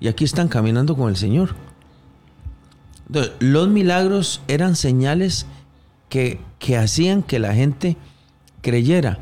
[0.00, 1.54] y aquí están caminando con el Señor.
[3.06, 5.46] Entonces, los milagros eran señales
[6.08, 7.96] que, que hacían que la gente
[8.62, 9.18] creyera,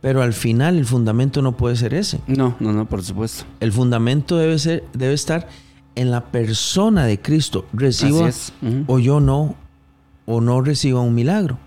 [0.00, 2.20] pero al final el fundamento no puede ser ese.
[2.26, 3.44] No, no, no, por supuesto.
[3.60, 5.48] El fundamento debe, ser, debe estar
[5.96, 7.66] en la persona de Cristo.
[8.62, 8.84] Ujú.
[8.86, 9.56] o yo no,
[10.26, 11.58] o no reciba un milagro.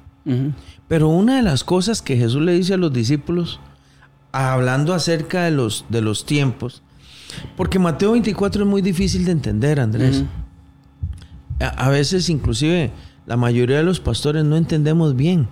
[0.88, 3.60] Pero una de las cosas que Jesús le dice a los discípulos,
[4.34, 6.82] hablando acerca de los, de los tiempos,
[7.56, 10.24] porque Mateo 24 es muy difícil de entender, Andrés.
[11.60, 12.92] A, a veces inclusive
[13.26, 15.48] la mayoría de los pastores no entendemos bien,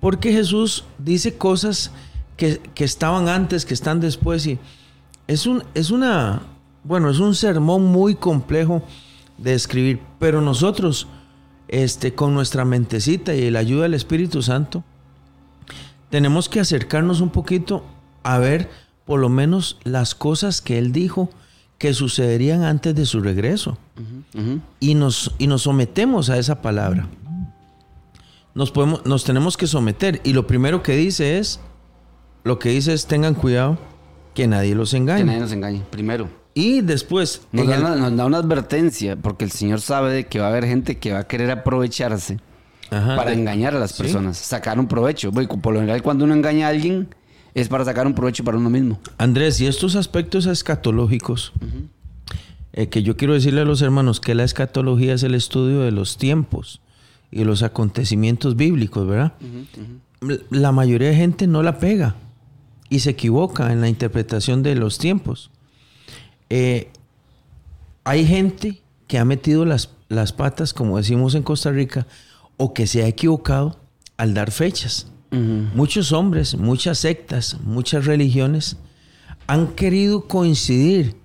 [0.00, 1.90] porque Jesús dice cosas
[2.36, 4.58] que, que estaban antes, que están después, y
[5.26, 6.42] es, un, es una,
[6.84, 8.82] bueno, es un sermón muy complejo
[9.38, 11.08] de escribir, pero nosotros,
[11.74, 14.84] este, con nuestra mentecita y la ayuda del Espíritu Santo,
[16.08, 17.84] tenemos que acercarnos un poquito
[18.22, 18.70] a ver
[19.04, 21.30] por lo menos las cosas que Él dijo
[21.78, 23.76] que sucederían antes de su regreso.
[24.78, 27.08] Y nos, y nos sometemos a esa palabra.
[28.54, 30.20] Nos, podemos, nos tenemos que someter.
[30.22, 31.58] Y lo primero que dice es,
[32.44, 33.78] lo que dice es tengan cuidado
[34.32, 35.24] que nadie los Que engañe.
[35.24, 35.82] nadie nos engañe.
[35.90, 36.28] Primero.
[36.54, 40.26] Y después, Nos da, el- una, nos da una advertencia, porque el Señor sabe de
[40.26, 42.38] que va a haber gente que va a querer aprovecharse
[42.90, 44.02] Ajá, para de- engañar a las sí.
[44.04, 45.32] personas, sacar un provecho.
[45.32, 47.08] Por lo general, cuando uno engaña a alguien,
[47.54, 49.00] es para sacar un provecho para uno mismo.
[49.18, 51.52] Andrés, y estos aspectos escatológicos
[52.72, 55.92] eh, que yo quiero decirle a los hermanos que la escatología es el estudio de
[55.92, 56.80] los tiempos
[57.30, 59.32] y los acontecimientos bíblicos, ¿verdad?
[60.50, 62.14] La mayoría de gente no la pega
[62.88, 65.50] y se equivoca en la interpretación de los tiempos.
[66.50, 66.88] Eh,
[68.04, 72.06] hay gente que ha metido las, las patas, como decimos en Costa Rica,
[72.56, 73.78] o que se ha equivocado
[74.16, 75.08] al dar fechas.
[75.74, 78.76] Muchos hombres, muchas sectas, muchas religiones
[79.48, 81.16] han querido coincidir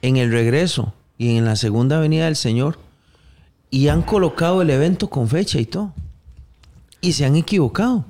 [0.00, 2.78] en el regreso y en la segunda venida del Señor
[3.68, 5.92] y han colocado el evento con fecha y todo.
[7.00, 8.04] Y se han equivocado.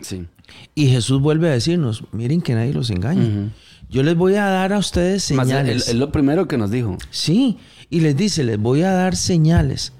[0.00, 0.26] Sí.
[0.74, 3.50] Y Jesús vuelve a decirnos, miren que nadie los engañe.
[3.92, 5.86] Yo les voy a dar a ustedes señales.
[5.88, 6.96] Es lo primero que nos dijo.
[7.10, 7.58] Sí,
[7.90, 9.92] y les dice, les voy a dar señales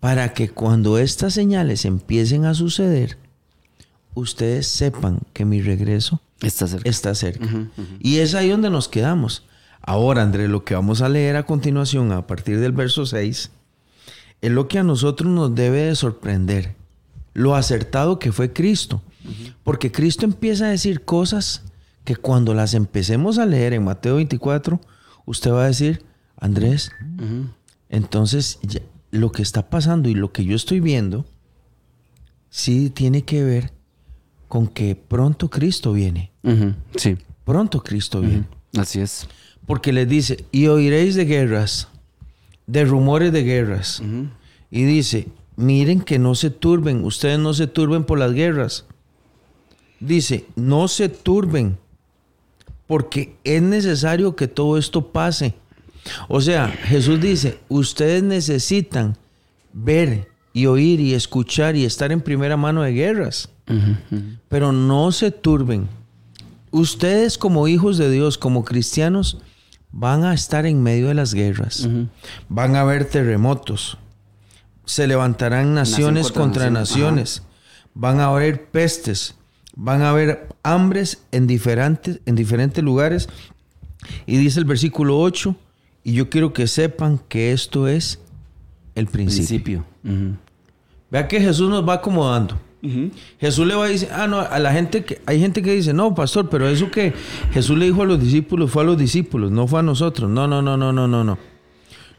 [0.00, 3.18] para que cuando estas señales empiecen a suceder,
[4.14, 6.90] ustedes sepan que mi regreso Está cerca.
[6.90, 7.48] está cerca.
[8.00, 9.44] Y es ahí donde nos quedamos.
[9.80, 13.50] Ahora, André, lo que vamos a leer a continuación, a partir del verso 6,
[14.42, 16.74] es lo que a nosotros nos debe de sorprender.
[17.32, 19.02] Lo acertado que fue Cristo.
[19.62, 21.62] Porque Cristo empieza a decir cosas
[22.06, 24.80] que cuando las empecemos a leer en Mateo 24,
[25.26, 26.02] usted va a decir,
[26.38, 26.90] Andrés,
[27.90, 31.26] entonces ya- lo que está pasando y lo que yo estoy viendo,
[32.48, 33.72] sí tiene que ver
[34.48, 36.30] con que pronto Cristo viene.
[36.96, 37.16] Sí.
[37.44, 38.44] Pronto Cristo viene.
[38.78, 39.26] Así es.
[39.66, 41.88] Porque les dice, y oiréis de guerras,
[42.66, 44.00] de rumores de guerras.
[44.70, 48.84] Y dice, miren que no se turben, ustedes no se turben por las guerras.
[49.98, 51.78] Dice, no se turben,
[52.86, 55.54] porque es necesario que todo esto pase.
[56.28, 59.16] O sea, Jesús dice, ustedes necesitan
[59.72, 63.50] ver y oír y escuchar y estar en primera mano de guerras.
[64.48, 65.88] Pero no se turben.
[66.70, 69.38] Ustedes como hijos de Dios, como cristianos,
[69.90, 71.88] van a estar en medio de las guerras.
[72.48, 73.98] Van a haber terremotos.
[74.84, 77.16] Se levantarán naciones contra contra nación.
[77.16, 77.42] naciones.
[77.94, 79.34] Van a haber pestes.
[79.76, 83.28] Van a haber hambres en diferentes, en diferentes lugares.
[84.26, 85.54] Y dice el versículo 8,
[86.02, 88.20] y yo quiero que sepan que esto es
[88.94, 89.84] el principio.
[91.10, 92.58] Vea que Jesús nos va acomodando.
[93.40, 95.92] Jesús le va a decir, ah, no, a la gente que, hay gente que dice,
[95.92, 97.12] no, pastor, pero eso que
[97.52, 100.30] Jesús le dijo a los discípulos fue a los discípulos, no fue a nosotros.
[100.30, 101.38] No, no, no, no, no, no, no.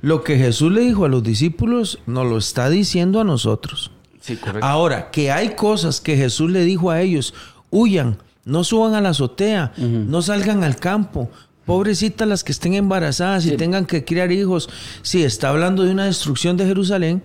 [0.02, 3.92] Lo que Jesús le dijo a los discípulos, nos lo está diciendo a nosotros.
[4.28, 4.68] Sí, correcto.
[4.68, 7.34] Ahora, que hay cosas que Jesús le dijo a ellos,
[7.70, 11.30] huyan, no suban a la azotea, no salgan al campo.
[11.66, 14.70] Pobrecitas las que estén embarazadas y tengan que criar hijos.
[15.02, 17.24] Sí, está hablando de una destrucción de Jerusalén,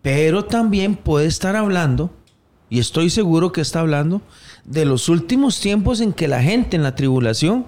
[0.00, 2.12] pero también puede estar hablando,
[2.70, 4.22] y estoy seguro que está hablando,
[4.64, 7.66] de los últimos tiempos en que la gente en la tribulación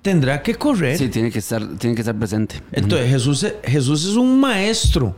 [0.00, 0.96] tendrá que correr.
[0.96, 2.62] Sí, tiene que estar, tiene que estar presente.
[2.72, 5.14] Entonces Jesús, Jesús es un maestro.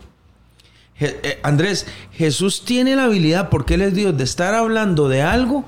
[0.98, 5.22] Je- eh, Andrés, Jesús tiene la habilidad, porque Él es Dios, de estar hablando de
[5.22, 5.64] algo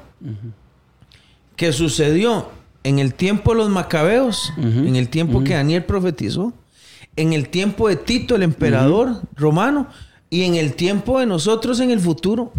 [1.56, 2.48] que sucedió
[2.82, 6.52] en el tiempo de los macabeos, en el tiempo que Daniel profetizó,
[7.16, 9.88] en el tiempo de Tito, el emperador romano,
[10.30, 12.52] y en el tiempo de nosotros en el futuro,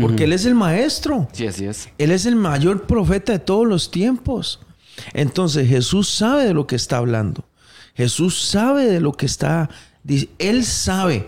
[0.00, 1.28] porque Él es el maestro.
[1.32, 1.88] Sí, así es.
[1.98, 4.60] Él es el mayor profeta de todos los tiempos.
[5.12, 7.44] Entonces Jesús sabe de lo que está hablando.
[7.94, 9.68] Jesús sabe de lo que está.
[10.38, 11.26] Él sabe.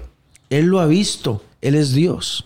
[0.50, 1.42] Él lo ha visto.
[1.62, 2.44] Él es Dios.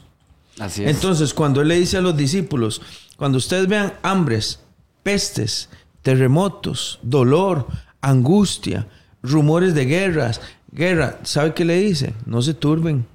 [0.60, 0.90] Así es.
[0.90, 2.80] Entonces cuando Él le dice a los discípulos,
[3.16, 4.60] cuando ustedes vean hambres,
[5.02, 5.68] pestes,
[6.02, 7.66] terremotos, dolor,
[8.00, 8.86] angustia,
[9.22, 10.40] rumores de guerras,
[10.70, 12.14] guerra, ¿sabe qué le dice?
[12.26, 13.06] No se turben.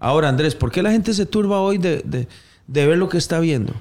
[0.00, 2.28] Ahora, Andrés, ¿por qué la gente se turba hoy de, de-
[2.66, 3.74] de ver lo que está viendo?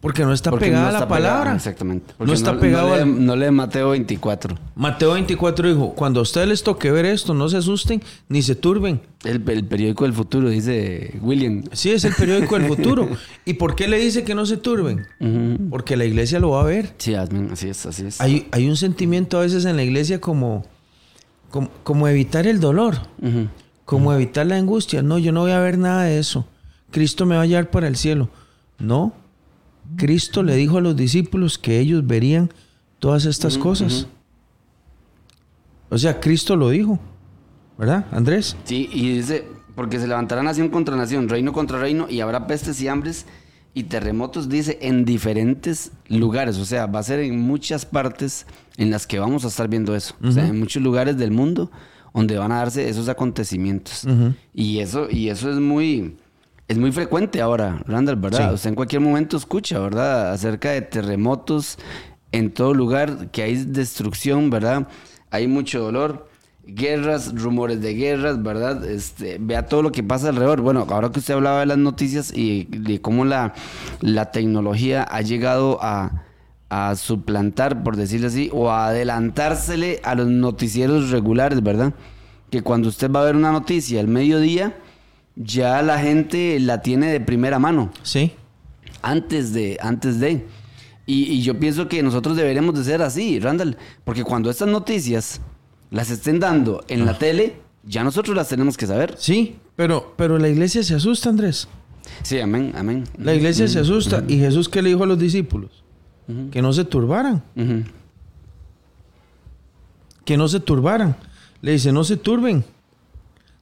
[0.00, 1.54] Porque no está Porque pegada no la palabra.
[1.54, 2.14] exactamente.
[2.18, 4.56] No está no, pegado lee, al- no lee Mateo 24.
[4.74, 8.54] Mateo 24 dijo, cuando a ustedes les toque ver esto, no se asusten ni se
[8.54, 9.02] turben.
[9.24, 11.64] El, el periódico del futuro, dice William.
[11.72, 13.08] Sí, es el periódico del futuro.
[13.44, 15.06] ¿Y por qué le dice que no se turben?
[15.68, 16.94] Porque la iglesia lo va a ver.
[16.96, 18.22] Sí, así es, así es.
[18.22, 20.64] Hay, hay un sentimiento a veces en la iglesia como,
[21.50, 22.96] como, como evitar el dolor,
[23.84, 25.02] como evitar la angustia.
[25.02, 26.46] No, yo no voy a ver nada de eso.
[26.90, 28.30] Cristo me va a llevar para el cielo.
[28.78, 29.12] No.
[29.96, 32.50] Cristo le dijo a los discípulos que ellos verían
[32.98, 34.06] todas estas cosas.
[35.88, 36.98] O sea, Cristo lo dijo.
[37.78, 38.56] ¿Verdad, Andrés?
[38.64, 42.80] Sí, y dice, porque se levantará nación contra nación, reino contra reino, y habrá pestes
[42.82, 43.26] y hambres
[43.72, 46.58] y terremotos, dice, en diferentes lugares.
[46.58, 49.96] O sea, va a ser en muchas partes en las que vamos a estar viendo
[49.96, 50.14] eso.
[50.22, 51.70] O sea, en muchos lugares del mundo
[52.12, 54.04] donde van a darse esos acontecimientos.
[54.52, 56.16] Y eso, y eso es muy,
[56.70, 58.48] es muy frecuente ahora, Randall, ¿verdad?
[58.48, 58.54] Sí.
[58.54, 60.32] Usted en cualquier momento escucha, ¿verdad?
[60.32, 61.78] Acerca de terremotos
[62.32, 64.86] en todo lugar, que hay destrucción, ¿verdad?
[65.30, 66.28] Hay mucho dolor.
[66.64, 68.84] guerras, rumores de guerras, ¿verdad?
[68.84, 70.60] Este, vea todo lo que pasa alrededor.
[70.60, 73.54] Bueno, ahora que usted hablaba de las noticias y de cómo la,
[74.00, 76.22] la tecnología ha llegado a,
[76.68, 81.94] a suplantar, por decirlo así, o a adelantársele a los noticieros regulares, ¿verdad?
[82.50, 84.76] Que cuando usted va a ver una noticia al mediodía,
[85.42, 87.90] ya la gente la tiene de primera mano.
[88.02, 88.32] Sí.
[89.02, 90.46] Antes de, antes de.
[91.06, 95.40] Y, y yo pienso que nosotros deberíamos de ser así, Randall, porque cuando estas noticias
[95.90, 99.14] las estén dando en la tele, ya nosotros las tenemos que saber.
[99.18, 101.66] Sí, pero, pero la iglesia se asusta, Andrés.
[102.22, 103.04] Sí, amén, amén.
[103.18, 104.22] La iglesia se asusta.
[104.28, 105.82] ¿Y Jesús qué le dijo a los discípulos?
[106.52, 107.42] Que no se turbaran.
[110.24, 111.16] Que no se turbaran.
[111.62, 112.64] Le dice, no se turben.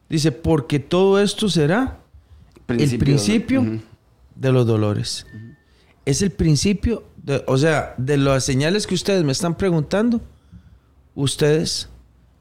[0.09, 1.99] Dice, porque todo esto será
[2.67, 3.61] el principio
[4.35, 5.25] de los dolores.
[6.05, 10.21] Es el principio, de- o sea, de las señales que ustedes me están preguntando,
[11.15, 11.89] ustedes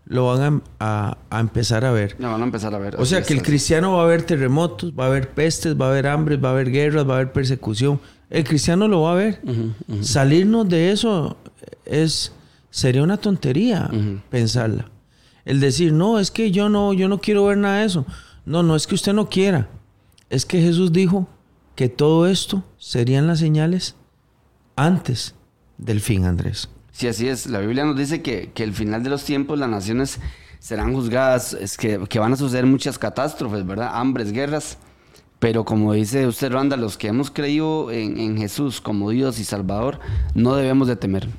[0.06, 2.16] lo van a, a- a empezar a ver.
[2.18, 2.96] Ya van a empezar a ver.
[2.98, 5.90] O sea, que el cristiano va a haber terremotos, va a haber pestes, va a
[5.90, 8.00] haber hambre, va a haber guerras, va a haber persecución.
[8.30, 9.40] El cristiano lo va a ver.
[9.44, 10.02] Ujú.
[10.02, 11.36] Salirnos de eso
[11.84, 12.32] es
[12.70, 13.90] sería una tontería
[14.30, 14.88] pensarla.
[15.48, 18.04] El decir, no, es que yo no, yo no quiero ver nada de eso.
[18.44, 19.68] No, no es que usted no quiera.
[20.30, 21.26] Es que Jesús dijo
[21.74, 23.94] que todo esto serían las señales
[24.76, 25.34] antes
[25.78, 26.68] del fin, Andrés.
[26.92, 27.46] Sí, así es.
[27.46, 30.20] La Biblia nos dice que, que el final de los tiempos las naciones
[30.58, 33.90] serán juzgadas, es que, que van a suceder muchas catástrofes, ¿verdad?
[33.94, 34.76] Hambres, guerras.
[35.38, 39.44] Pero como dice usted, Randa, los que hemos creído en, en Jesús como Dios y
[39.44, 40.00] Salvador,
[40.34, 41.26] no debemos de temer.
[41.28, 41.30] O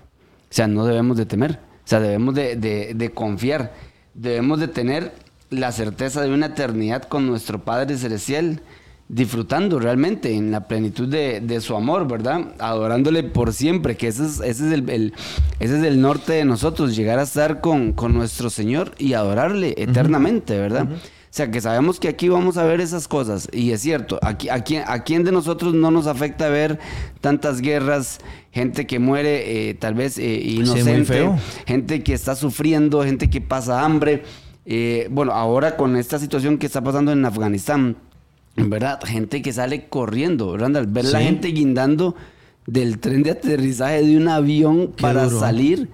[0.51, 1.59] sea, no debemos de temer.
[1.83, 3.73] O sea, debemos de, de- de confiar.
[4.13, 5.13] Debemos de tener
[5.49, 8.61] la certeza de una eternidad con nuestro Padre Celestial,
[9.07, 12.53] disfrutando realmente en la plenitud de, de su amor, ¿verdad?
[12.59, 15.13] Adorándole por siempre, que ese es, ese es, el, el-
[15.59, 19.73] ese es el norte de nosotros, llegar a estar con, con nuestro Señor y adorarle
[19.77, 20.87] eternamente, ¿verdad?
[20.91, 23.47] O sea, que sabemos que aquí vamos a ver esas cosas.
[23.53, 26.79] Y es cierto, aquí, aquí, ¿a quién de nosotros no nos afecta ver
[27.21, 28.19] tantas guerras,
[28.51, 31.29] gente que muere eh, tal vez eh, inocente,
[31.67, 34.23] gente que está sufriendo, gente que pasa hambre?
[34.65, 37.97] Eh, bueno, ahora con esta situación que está pasando en Afganistán,
[38.55, 38.99] ¿verdad?
[39.03, 41.25] Gente que sale corriendo, Randall, ver la Sí.
[41.25, 42.15] gente guindando
[42.67, 45.39] del tren de aterrizaje de un avión Qué para duro.
[45.39, 45.89] salir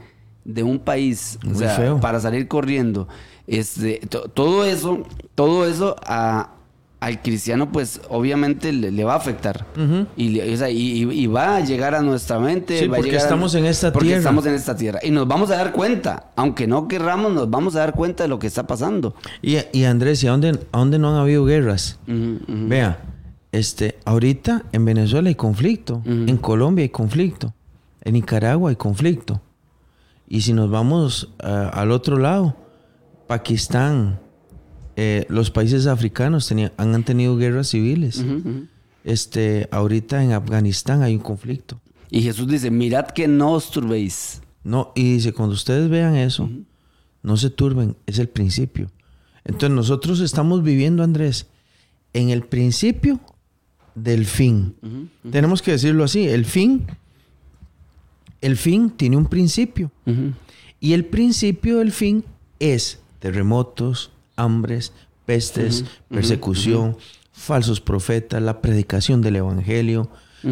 [0.45, 1.99] de un país, o sea, feo.
[1.99, 3.07] para salir corriendo.
[3.47, 5.03] Este, to- todo eso,
[5.35, 6.51] todo eso a-
[7.01, 9.67] al cristiano, pues obviamente le, le va a afectar.
[10.17, 12.79] Y, va a llegar a nuestra mente.
[12.79, 14.19] Sí, va a porque a- estamos en esta porque tierra.
[14.19, 14.99] estamos en esta tierra.
[15.03, 18.29] Y nos vamos a dar cuenta, aunque no querramos, nos vamos a dar cuenta de
[18.29, 19.13] lo que está pasando.
[19.43, 21.99] Y, y Andrés, ¿y a dónde, a dónde no han habido guerras?
[22.07, 22.99] Vea,
[23.51, 27.53] este, ahorita en Venezuela hay conflicto, en Colombia hay conflicto,
[28.01, 29.41] en Nicaragua hay conflicto.
[30.27, 32.55] Y si nos vamos ah, al otro lado,
[33.27, 34.19] Pakistán,
[34.95, 38.23] eh, los países africanos tenían, han, tenido guerras civiles.
[39.03, 41.79] Este, ahorita en Afganistán hay un conflicto.
[42.09, 44.41] Y Jesús dice, mirad que no os turbéis.
[44.63, 46.49] No, y dice, cuando ustedes vean eso,
[47.21, 48.89] no se turben, es el principio.
[49.43, 51.47] Entonces nosotros estamos viviendo, Andrés,
[52.13, 53.19] en el principio
[53.93, 54.75] del fin.
[55.29, 56.87] Tenemos que decirlo así, el fin,
[58.41, 59.91] el fin tiene un principio.
[60.79, 62.23] Y el principio del fin
[62.59, 64.93] es terremotos, hambres,
[65.25, 66.95] pestes, persecución,
[67.31, 70.09] falsos profetas, la predicación del evangelio.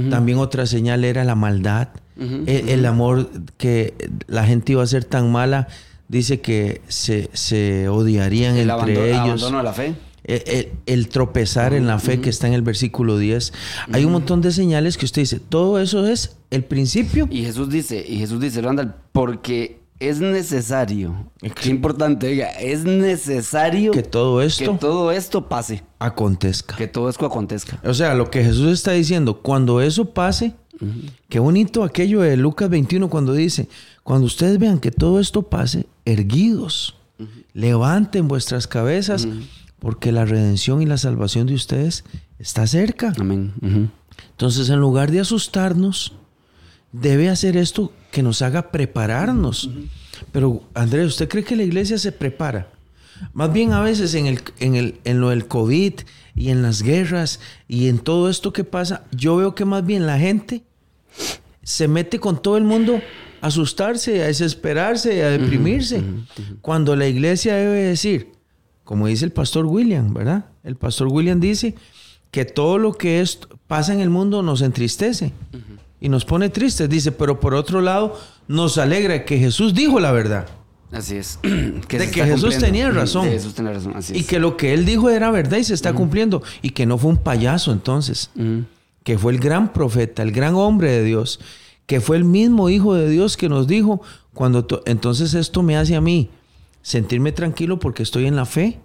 [0.10, 3.94] También otra señal era la maldad, Ujú, el, el amor que
[4.28, 5.68] la gente iba a ser tan mala.
[6.08, 9.20] Dice que se, se odiarían El entre abandono, ellos.
[9.44, 9.96] abandono de la fe.
[10.24, 13.54] El, el- el tropezar en la fe que está en el versículo 10.
[13.92, 17.28] Hay un montón de señales que usted dice, todo eso es el principio.
[17.30, 23.92] Y Jesús dice, y Jesús dice, Randall, porque es necesario, qué importante, oiga, es necesario
[23.92, 26.76] Que todo esto que todo esto pase, acontezca.
[26.76, 27.80] que todo esto acontezca.
[27.84, 30.56] O sea, lo que Jesús está diciendo, cuando eso pase,
[31.30, 33.70] qué bonito aquello de Lucas 21 cuando dice,
[34.04, 36.96] cuando ustedes vean que todo esto pase, erguidos,
[37.54, 39.28] levanten vuestras cabezas,
[39.80, 42.04] porque la redención y la salvación de ustedes
[42.40, 43.14] está cerca.
[43.20, 43.54] Amén.
[44.32, 46.14] Entonces, en lugar de asustarnos,
[46.94, 49.70] debe hacer esto que nos haga prepararnos.
[50.32, 52.70] Pero, Andrés, ¿usted cree que la iglesia se prepara?
[53.34, 55.94] Más bien a veces en, el, en, el, en lo del COVID
[56.36, 60.08] y en las guerras y en todo esto que pasa, yo veo que más bien
[60.08, 60.64] la gente
[61.64, 63.02] se mete con todo el mundo
[63.42, 66.04] a asustarse, a desesperarse, a deprimirse.
[66.62, 68.32] Cuando la iglesia debe decir,
[68.84, 70.46] como dice el pastor William, ¿verdad?
[70.64, 71.76] El pastor William dice
[72.32, 75.34] que todo lo que es, pasa en el mundo nos entristece
[76.04, 76.88] y nos pone tristes.
[76.90, 80.46] Dice, pero por otro lado, nos alegra que Jesús dijo la verdad.
[80.92, 81.40] Así es.
[81.88, 83.26] que De que Jesús tenía razón.
[83.26, 85.74] de Jesús tenía razón, así Y que lo que él dijo era verdad y se
[85.74, 86.44] está cumpliendo.
[86.62, 88.30] Y que no fue un payaso entonces.
[89.04, 91.40] Que fue el gran profeta, el gran hombre de Dios.
[91.88, 94.02] Que fue el mismo Hijo de Dios que nos dijo
[94.34, 94.66] cuando...
[94.66, 96.30] to- Entonces esto me hace a mí
[96.82, 98.80] sentirme tranquilo porque estoy en la fe.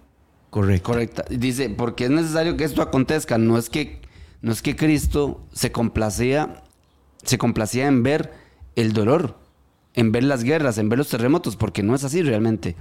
[0.49, 0.91] Correcto.
[0.91, 1.25] Correcta.
[1.29, 3.37] Dice, porque es necesario que esto acontezca.
[3.37, 4.01] No es que,
[4.41, 6.63] no es que Cristo se complacía,
[7.23, 8.31] se complacía en ver
[8.75, 9.37] el dolor,
[9.95, 12.75] en ver las guerras, en ver los terremotos, porque no es así realmente.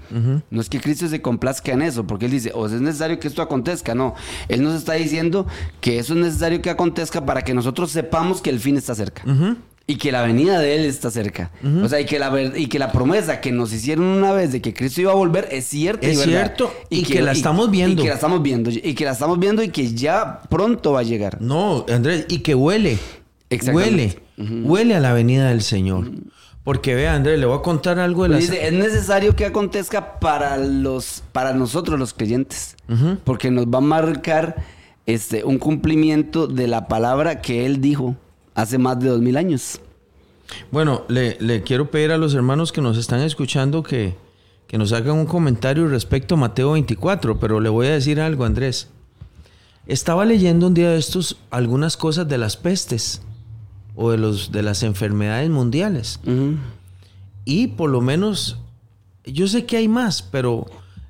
[0.51, 3.29] No es que Cristo se complazca en eso, porque Él dice, o es necesario que
[3.29, 3.95] esto acontezca.
[3.95, 4.15] No,
[4.49, 5.47] Él nos está diciendo
[5.81, 9.23] que eso es necesario que acontezca para que nosotros sepamos que el fin está cerca.
[9.91, 11.51] Y que la venida de Él está cerca.
[11.83, 14.61] O sea, y que, la y que la promesa que nos hicieron una vez de
[14.61, 16.07] que Cristo iba a volver es cierta.
[16.07, 16.33] y Es verdad.
[16.43, 18.03] cierto, y que la estamos viendo.
[18.03, 18.71] Y que la estamos viendo.
[18.71, 21.41] Y que la estamos viendo y que ya pronto va a llegar.
[21.41, 22.99] No, Andrés, y que huele.
[24.39, 24.63] Huele.
[24.63, 26.11] Huele a la venida del Señor.
[26.65, 28.37] Porque vea, Andrés, le voy a contar algo de la...
[28.37, 32.77] Dice, es necesario que acontezca para los, para nosotros los creyentes.
[33.25, 34.57] Porque nos va a marcar
[35.07, 38.17] este, un cumplimiento de la palabra que él dijo
[38.55, 39.81] hace más de dos mil años.
[40.71, 44.15] Bueno, le, le quiero pedir a los hermanos que nos están escuchando que,
[44.67, 48.45] que nos hagan un comentario respecto a Mateo 24, pero le voy a decir algo,
[48.45, 48.89] Andrés.
[49.87, 53.23] Estaba leyendo un día de estos algunas cosas de las pestes
[54.01, 56.21] o de, los, de las enfermedades mundiales.
[57.45, 58.59] Y por lo menos,
[59.25, 60.67] yo sé que hay más, pero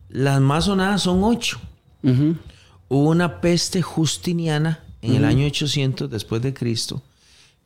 [0.08, 1.60] las más sonadas son ocho.
[2.02, 7.02] Hubo una peste justiniana en el año 800 después de Cristo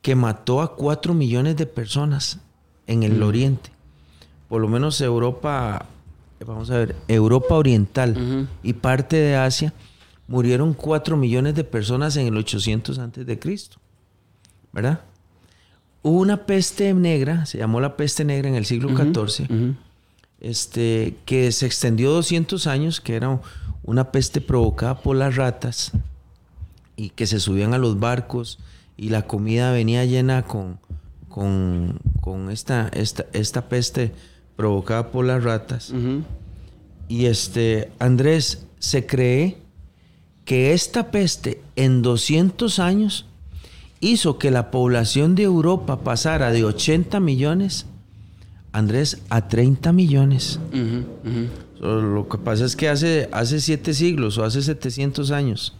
[0.01, 2.39] que mató a 4 millones de personas
[2.85, 3.71] en el oriente.
[4.49, 5.85] Por lo menos Europa,
[6.45, 9.73] vamos a ver, Europa Oriental y parte de Asia
[10.27, 13.77] murieron 4 millones de personas en el 800 antes de Cristo.
[14.73, 14.99] ¿Verdad?
[16.03, 19.75] Hubo una peste negra, se llamó la peste negra en el siglo XIV,
[20.41, 23.39] este, que se extendió 200 años, que era
[23.83, 25.93] una peste provocada por las ratas
[26.97, 28.59] y que se subían a los barcos
[28.97, 30.77] y la comida venía llena con,
[31.29, 34.13] con, con esta, esta, esta peste
[34.55, 35.93] provocada por las ratas.
[37.07, 39.57] Y este, Andrés, se cree
[40.45, 43.25] que esta peste en 200 años
[44.03, 47.85] hizo que la población de Europa pasara de 80 millones,
[48.71, 50.59] Andrés, a 30 millones.
[51.79, 55.75] So, Lo que pasa es que hace, hace siete siglos o hace 700 años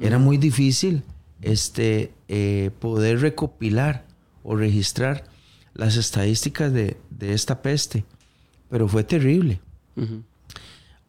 [0.00, 1.02] era muy difícil
[1.42, 4.04] este, eh, poder recopilar
[4.42, 5.24] o registrar
[5.74, 8.04] las estadísticas de, de esta peste.
[8.70, 9.60] Pero fue terrible.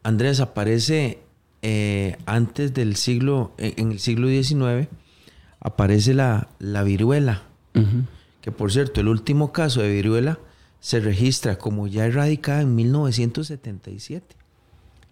[0.04, 1.20] Andrés aparece
[1.62, 4.90] eh, antes del siglo, en en el siglo XIX,
[5.64, 7.42] aparece la, la viruela.
[8.42, 10.38] Que por cierto, el último caso de viruela
[10.80, 14.36] se registra como ya erradicada en 1977.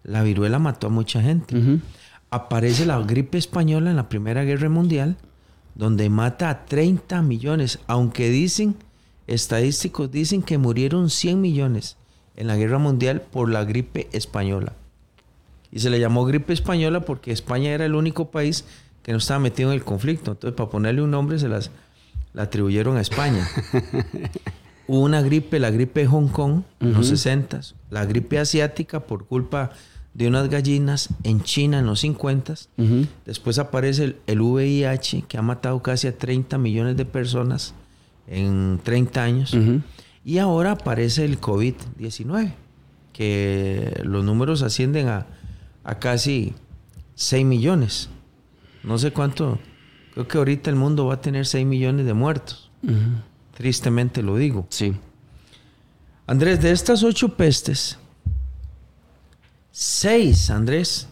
[0.04, 1.56] La viruela mató a mucha gente.
[2.30, 5.16] Aparece la gripe española en la Primera Guerra Mundial,
[5.74, 8.76] donde mata a 30 millones, aunque dicen,
[9.26, 11.96] estadísticos dicen que murieron 100 millones
[12.36, 14.74] en la Guerra Mundial por la gripe española.
[15.70, 18.66] Y se le llamó gripe española porque España era el único país
[19.02, 20.32] que no estaba metido en el conflicto.
[20.32, 21.70] Entonces, para ponerle un nombre, se las
[22.34, 23.46] la atribuyeron a España.
[24.86, 29.26] Hubo una gripe, la gripe de Hong Kong, en los 60 la gripe asiática por
[29.26, 29.70] culpa
[30.14, 33.06] de unas gallinas en China en los 50 Ujú.
[33.24, 37.74] Después aparece el, el VIH, que ha matado casi a 30 millones de personas
[38.26, 39.56] en 30 años.
[40.24, 42.52] Y ahora aparece el COVID-19,
[43.12, 45.26] que los números ascienden a,
[45.84, 46.54] a casi
[47.14, 48.08] 6 millones.
[48.82, 49.58] No sé cuánto,
[50.14, 52.70] creo que ahorita el mundo va a tener 6 millones de muertos.
[53.54, 54.66] Tristemente lo digo.
[54.70, 54.94] Sí.
[56.26, 57.98] Andrés, de estas ocho pestes,
[59.70, 61.08] seis, Andrés.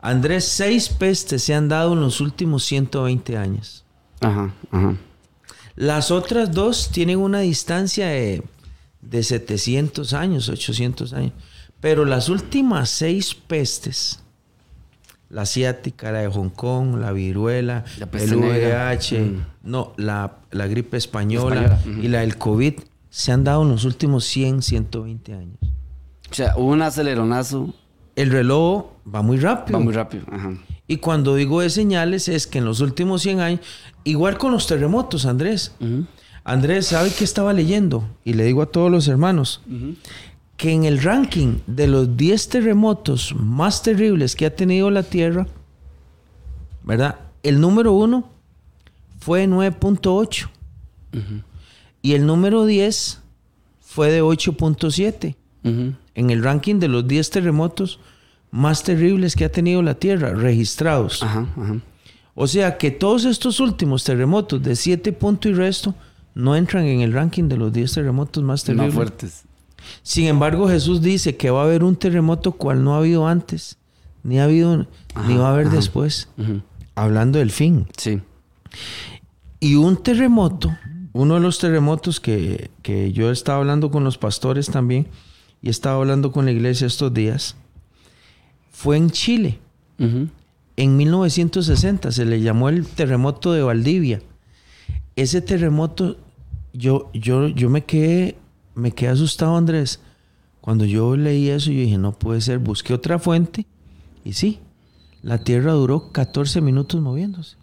[0.00, 3.84] Andrés, seis pestes se han dado en los últimos 120 años.
[4.20, 4.96] Ajá, ajá.
[5.76, 8.42] Las otras dos tienen una distancia de,
[9.00, 11.32] de 700 años, 800 años.
[11.80, 14.21] Pero las últimas seis pestes,
[15.32, 18.36] la asiática, la de Hong Kong, la viruela, La el.
[18.36, 19.44] VIH, Mm.
[19.64, 22.74] no, la, la gripe española, y la del COVID,
[23.10, 25.58] se han dado en los últimos 100, 120 años.
[26.30, 27.74] O sea, hubo un aceleronazo.
[28.14, 29.78] El reloj va muy rápido.
[29.78, 30.24] Va muy rápido.
[30.30, 30.52] Ajá.
[30.86, 33.60] Y cuando digo de señales es que en los últimos 100 años,
[34.04, 35.72] igual con los terremotos, Andrés.
[36.44, 38.04] Andrés, ¿sabe qué estaba leyendo?
[38.24, 39.62] Y le digo a todos los hermanos
[40.62, 45.48] que en el ranking de los 10 terremotos más terribles que ha tenido la Tierra,
[46.84, 47.18] ¿verdad?
[47.42, 48.28] El número uno
[49.18, 50.48] fue 9.8
[52.00, 53.18] y el número 10
[53.80, 55.34] fue de 8.7
[55.64, 55.94] Ujú.
[56.14, 57.98] en el ranking de los 10 terremotos
[58.52, 61.24] más terribles que ha tenido la Tierra registrados.
[61.24, 61.76] Ajá, ajá.
[62.36, 65.92] O sea que todos estos últimos terremotos de 7 puntos y resto
[66.36, 68.94] no entran en el ranking de los 10 terremotos más Más terribles.
[68.94, 69.42] fuertes.
[70.02, 73.78] Sin embargo, Jesús dice que va a haber un terremoto cual no ha habido antes,
[74.22, 74.86] ni ha habido,
[75.26, 75.76] ni va a haber ajá.
[75.76, 76.28] después,
[76.94, 77.86] hablando del fin.
[77.96, 78.20] Sí.
[79.60, 80.76] Y un terremoto,
[81.12, 85.06] uno de los terremotos que, que yo estaba hablando con los pastores también,
[85.62, 87.56] y estaba hablando con la iglesia estos días,
[88.72, 89.60] fue en Chile,
[90.76, 94.20] en 1960, se le llamó el terremoto de Valdivia.
[95.14, 96.16] Ese terremoto,
[96.72, 98.36] yo, yo, yo me quedé,
[98.74, 100.00] me quedé asustado, Andrés.
[100.60, 102.58] Cuando yo leí eso, yo dije, no puede ser.
[102.58, 103.66] Busqué otra fuente
[104.24, 104.58] y sí,
[105.22, 107.56] la Tierra duró 14 minutos moviéndose.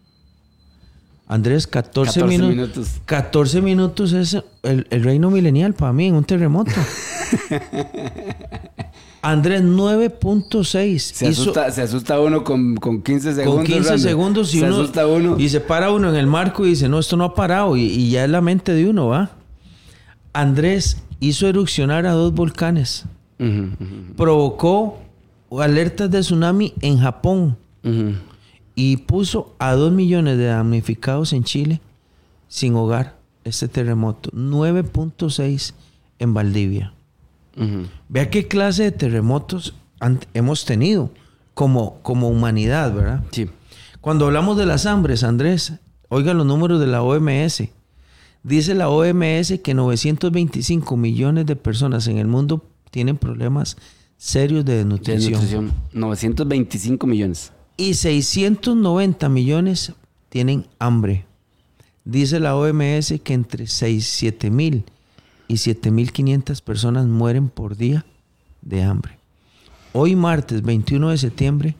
[1.28, 2.88] Andrés, 14, 14 minu- minutos.
[3.05, 6.72] 14 minutos es el, el reino milenial para mí en un terremoto.
[9.22, 10.97] Andrés, 9.6.
[10.99, 13.55] Se asusta, se asusta uno con, con 15 segundos.
[13.55, 14.03] con 15 Randy.
[14.03, 15.39] segundos y se uno, asusta uno.
[15.39, 17.76] y se para uno en el marco y dice, no, esto no ha parado.
[17.78, 19.32] Y, y ya es la mente de uno, ¿va?
[20.40, 23.06] Andrés hizo erupcionar a dos volcanes.
[24.16, 25.00] Provocó
[25.60, 27.58] alertas de tsunami en Japón.
[28.76, 31.82] Y puso a dos millones de damnificados en Chile
[32.48, 34.32] sin hogar este terremoto.
[34.32, 35.74] 9.6
[36.20, 36.94] en Valdivia.
[38.08, 39.76] Vea qué clase de terremotos
[40.34, 41.12] hemos tenido
[41.54, 43.24] como, como humanidad, ¿verdad?
[43.32, 43.50] Sí.
[44.00, 45.74] Cuando hablamos de las hambres, Andrés,
[46.08, 47.64] oiga los números de la OMS.
[48.44, 53.78] Dice la OMS que 925 millones de personas en el mundo tienen problemas
[54.18, 55.34] serios de De desnutrición.
[55.34, 55.74] nutrición.
[55.94, 57.52] 925 millones.
[57.78, 59.94] Y 690 millones
[60.30, 61.26] tienen hambre.
[62.06, 64.84] Dice la OMS que entre 6, 7 mil
[65.48, 68.06] y 7 mil 500 personas mueren por día
[68.62, 69.18] de hambre.
[69.94, 71.76] Hoy martes 21 de septiembre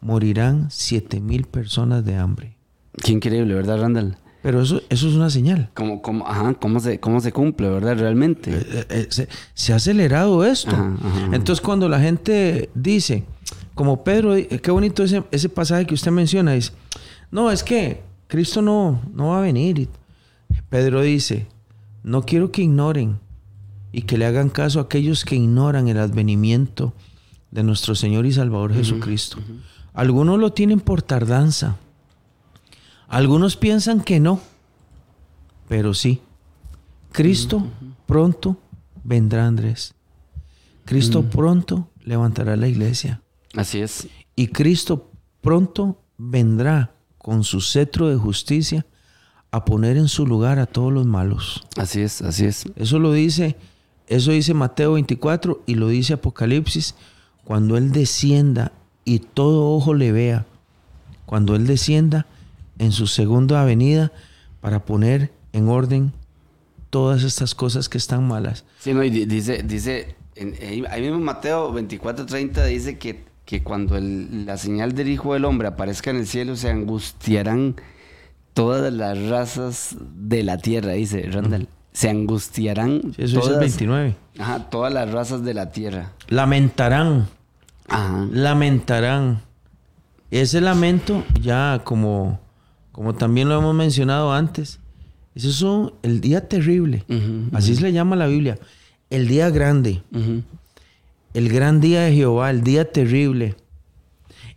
[0.00, 2.56] morirán 7 mil personas de hambre.
[3.02, 4.16] Qué increíble, ¿verdad, Randall?
[4.44, 5.70] Pero eso, eso es una señal.
[5.72, 7.96] ¿Cómo, cómo, ajá, cómo, se, ¿Cómo se cumple, verdad?
[7.96, 8.50] Realmente.
[8.52, 10.68] Eh, eh, se, se ha acelerado esto.
[10.68, 11.34] Ajá, ajá, ajá.
[11.36, 13.24] Entonces cuando la gente dice,
[13.74, 16.72] como Pedro, eh, qué bonito ese, ese pasaje que usted menciona, dice,
[17.30, 19.88] no, es que Cristo no, no va a venir.
[20.68, 21.46] Pedro dice,
[22.02, 23.18] no quiero que ignoren
[23.92, 26.92] y que le hagan caso a aquellos que ignoran el advenimiento
[27.50, 29.38] de nuestro Señor y Salvador Jesucristo.
[29.94, 31.78] Algunos lo tienen por tardanza.
[33.08, 34.40] Algunos piensan que no,
[35.68, 36.20] pero sí.
[37.12, 37.66] Cristo
[38.06, 38.56] pronto
[39.02, 39.94] vendrá, Andrés.
[40.84, 43.22] Cristo pronto levantará la iglesia.
[43.54, 44.08] Así es.
[44.36, 48.84] Y Cristo pronto vendrá con su cetro de justicia
[49.50, 51.64] a poner en su lugar a todos los malos.
[51.76, 52.64] Así es, así es.
[52.76, 53.56] Eso lo dice,
[54.08, 56.96] eso dice Mateo 24 y lo dice Apocalipsis
[57.44, 58.72] cuando él descienda
[59.04, 60.46] y todo ojo le vea.
[61.26, 62.26] Cuando él descienda
[62.78, 64.12] en su segunda venida
[64.60, 66.12] para poner en orden
[66.90, 68.64] todas estas cosas que están malas.
[68.80, 73.62] Sí, no, y di- dice, dice, en- ahí ahí mismo Mateo 24:30 dice que, que
[73.62, 77.76] cuando el- la señal del Hijo del Hombre aparezca en el cielo, se angustiarán
[78.54, 81.68] todas las razas de la tierra, dice Randall.
[81.92, 84.16] Se angustiarán Sí, Eso dice el todas, 29.
[84.38, 86.12] ajá, todas las razas de la tierra.
[86.28, 87.28] Lamentarán,
[87.88, 88.26] Ajá.
[88.32, 89.42] lamentarán.
[90.30, 92.40] Ese lamento, ya como,
[92.94, 94.78] como también lo hemos mencionado antes,
[95.34, 97.04] eso es un- el día terrible.
[97.52, 98.56] Así se le llama la Biblia.
[99.10, 100.00] El día grande.
[101.34, 103.56] El gran día de Jehová, el día terrible.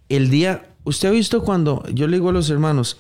[0.09, 2.97] El día, usted ha visto cuando, yo le digo a los hermanos,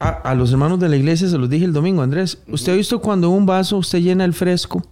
[0.00, 2.76] a, a los hermanos de la iglesia se los dije el domingo, Andrés, usted ha
[2.76, 4.82] visto cuando un vaso usted llena el fresco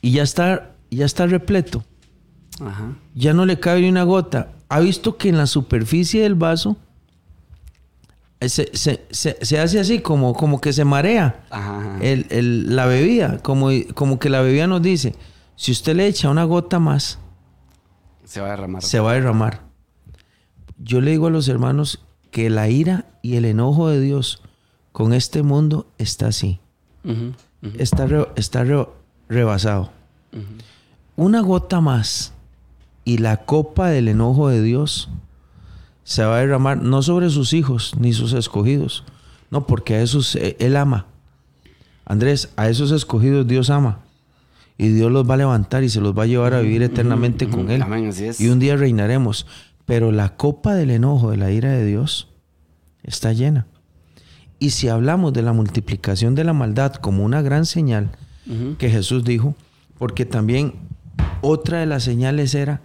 [0.00, 1.84] y ya está, ya está repleto,
[3.14, 4.52] ya no le cabe ni una gota.
[4.68, 6.76] Ha visto que en la superficie del vaso
[8.48, 12.86] se, se- se- se hace así, como, como que se marea Ajá, el- el- la
[12.86, 15.14] bebida, como, como que la bebida nos dice,
[15.56, 17.18] si usted le echa una gota más,
[18.24, 18.82] Se va a derramar.
[18.82, 19.60] se va a derramar.
[20.78, 24.42] Yo le digo a los hermanos que la ira y el enojo de Dios
[24.92, 26.60] con este mundo está así,
[27.78, 28.88] está, re- está re-
[29.28, 29.90] rebasado.
[31.16, 32.32] Una gota más
[33.04, 35.10] y la copa del enojo de Dios
[36.04, 39.04] se va a derramar no sobre sus hijos ni sus escogidos,
[39.50, 41.06] no, porque a esos eh, Él ama.
[42.04, 44.00] Andrés, a esos escogidos Dios ama.
[44.78, 47.48] Y Dios los va a levantar y se los va a llevar a vivir eternamente
[47.48, 47.82] con Él.
[47.82, 48.40] Amén, así es.
[48.40, 49.46] Y un día reinaremos.
[49.84, 52.28] Pero la copa del enojo, de la ira de Dios,
[53.02, 53.66] está llena.
[54.58, 58.10] Y si hablamos de la multiplicación de la maldad como una gran señal
[58.78, 59.54] que Jesús dijo,
[59.98, 60.74] porque también
[61.40, 62.80] otra de las señales era,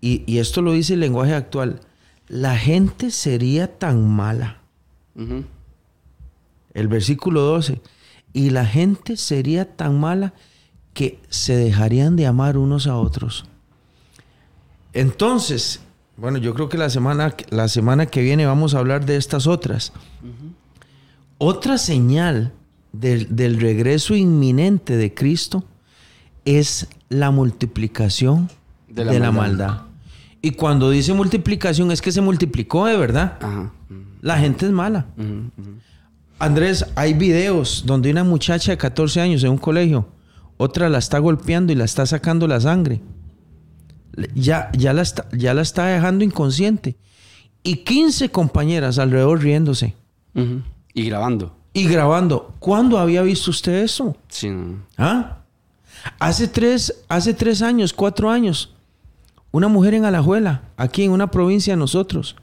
[0.00, 1.80] y, y esto lo dice el lenguaje actual,
[2.28, 4.58] la gente sería tan mala.
[6.74, 7.80] El versículo 12,
[8.32, 10.32] y la gente sería tan mala
[10.94, 13.46] que se dejarían de amar unos a otros.
[14.92, 15.80] Entonces,
[16.16, 19.46] bueno, yo creo que la semana, la semana que viene vamos a hablar de estas
[19.46, 19.92] otras.
[21.38, 22.52] Otra señal
[22.92, 25.64] del, del regreso inminente de Cristo
[26.44, 28.50] es la multiplicación
[28.88, 29.87] de la maldad.
[30.40, 33.38] Y cuando dice multiplicación es que se multiplicó de verdad.
[33.40, 33.72] Ajá.
[33.90, 35.06] Ujú, La gente es mala.
[35.16, 35.70] ujú, ujú.
[36.38, 40.06] Andrés, hay videos donde una muchacha de 14 años en un colegio,
[40.56, 43.00] otra la está golpeando y la está sacando la sangre.
[44.34, 46.96] Ya, ya, la, está, ya la está dejando inconsciente.
[47.64, 49.94] Y 15 compañeras alrededor riéndose.
[50.94, 51.56] Y grabando.
[51.72, 52.54] y grabando.
[52.60, 54.16] ¿Cuándo había visto usted eso?
[54.28, 54.78] Sí, no.
[54.96, 55.38] ¿Ah?
[56.20, 58.72] Hace tres, hace tres años, cuatro años,
[59.58, 62.36] una mujer en Alajuela, aquí en una provincia de nosotros,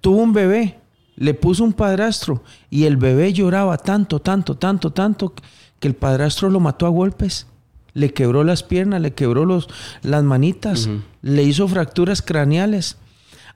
[0.00, 0.78] tuvo un bebé,
[1.16, 5.34] le puso un padrastro y el bebé lloraba tanto, tanto, tanto, tanto
[5.78, 7.46] que el padrastro lo mató a golpes.
[7.94, 9.68] Le quebró las piernas, le quebró los,
[10.02, 10.88] las manitas,
[11.20, 12.96] le hizo fracturas craneales.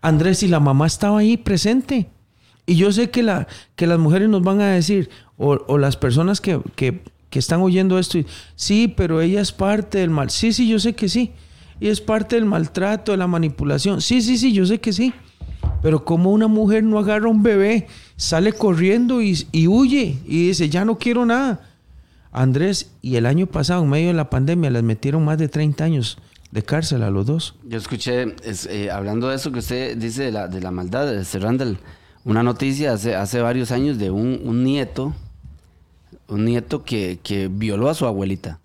[0.02, 2.10] Andrés y la mamá estaba ahí presente.
[2.66, 3.46] Y yo sé que, la,
[3.76, 5.08] que las mujeres nos van a decir,
[5.38, 8.18] o, o las personas que, que- que están oyendo esto,
[8.54, 10.30] sí, pero ella es parte del mal.
[10.30, 11.32] Sí, sí, yo sé que sí.
[11.80, 14.00] Y es parte del maltrato, de la manipulación.
[14.00, 15.12] Sí, sí, sí, yo sé que sí.
[15.82, 20.68] Pero como una mujer no agarra un bebé, sale corriendo y, y huye y dice,
[20.68, 21.60] ya no quiero nada.
[22.32, 25.84] Andrés, y el año pasado, en medio de la pandemia, les metieron más de 30
[25.84, 26.18] años
[26.50, 27.54] de cárcel a los dos.
[27.64, 31.06] Yo escuché, es, eh, hablando de eso que usted dice de la, de la maldad,
[31.06, 31.78] de Randall,
[32.24, 35.14] una noticia hace, hace varios años de un, un nieto,
[36.28, 38.60] un nieto que, que violó a su abuelita.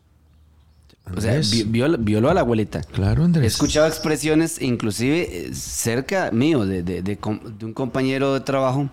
[1.16, 2.82] O sea, viol- violó a la abuelita.
[2.82, 3.54] Claro, He Andrés.
[3.54, 7.18] escuchado expresiones, inclusive eh, cerca mío, de, de- de
[7.66, 8.90] un compañero de trabajo,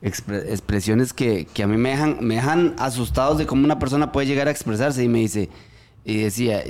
[0.00, 4.12] expre- expresiones que, que a mí me dejan, me dejan asustados de cómo una persona
[4.12, 5.02] puede llegar a expresarse.
[5.04, 5.50] Y me dice,
[6.04, 6.62] y decía,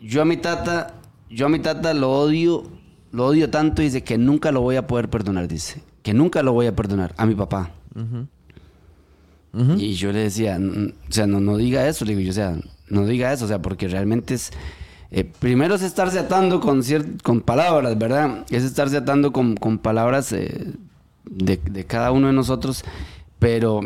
[0.00, 0.94] yo a mi tata,
[1.30, 2.64] yo a mi tata lo odio,
[3.12, 6.52] lo odio tanto, dice que nunca lo voy a poder perdonar, dice, que nunca lo
[6.52, 7.70] voy a perdonar a mi papá.
[9.78, 12.34] Y yo le decía, "N- o sea, no, no diga eso, le digo yo, o
[12.34, 12.56] sea,
[12.90, 14.50] no diga eso, o sea, porque realmente es,
[15.10, 16.82] eh, primero es estarse atando con,
[17.22, 18.44] con palabras, ¿verdad?
[18.50, 20.72] Es estarse atando con, con palabras eh,
[21.24, 22.84] de, de cada uno de nosotros,
[23.38, 23.80] pero,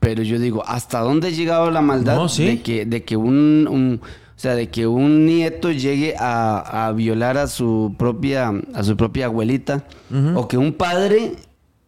[0.00, 2.46] pero yo digo, ¿hasta dónde ha llegado la maldad No, sí.
[2.46, 6.92] de que, de que un, un- o sea, de que un nieto llegue a, a
[6.92, 9.84] violar a su propia, a su propia abuelita,
[10.36, 11.32] o que un padre,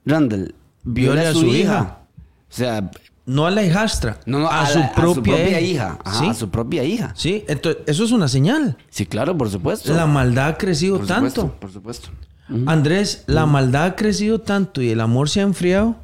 [0.05, 0.53] Randall,
[0.83, 1.99] viole, a su, hija.
[2.51, 2.91] O sea,
[3.27, 5.99] No a la hijastra, no, no, a, a, su la- propia, hija.
[6.05, 6.27] Ajá, ¿Sí?
[6.29, 7.13] A su propia hija.
[7.17, 8.77] Sí, entonces eso es una señal.
[8.89, 9.95] Sí, claro, por supuesto.
[9.95, 11.29] La maldad ha crecido por tanto.
[11.43, 12.09] Supuesto, por supuesto.
[12.67, 15.95] Andrés, la maldad ha crecido tanto y el amor se ha enfriado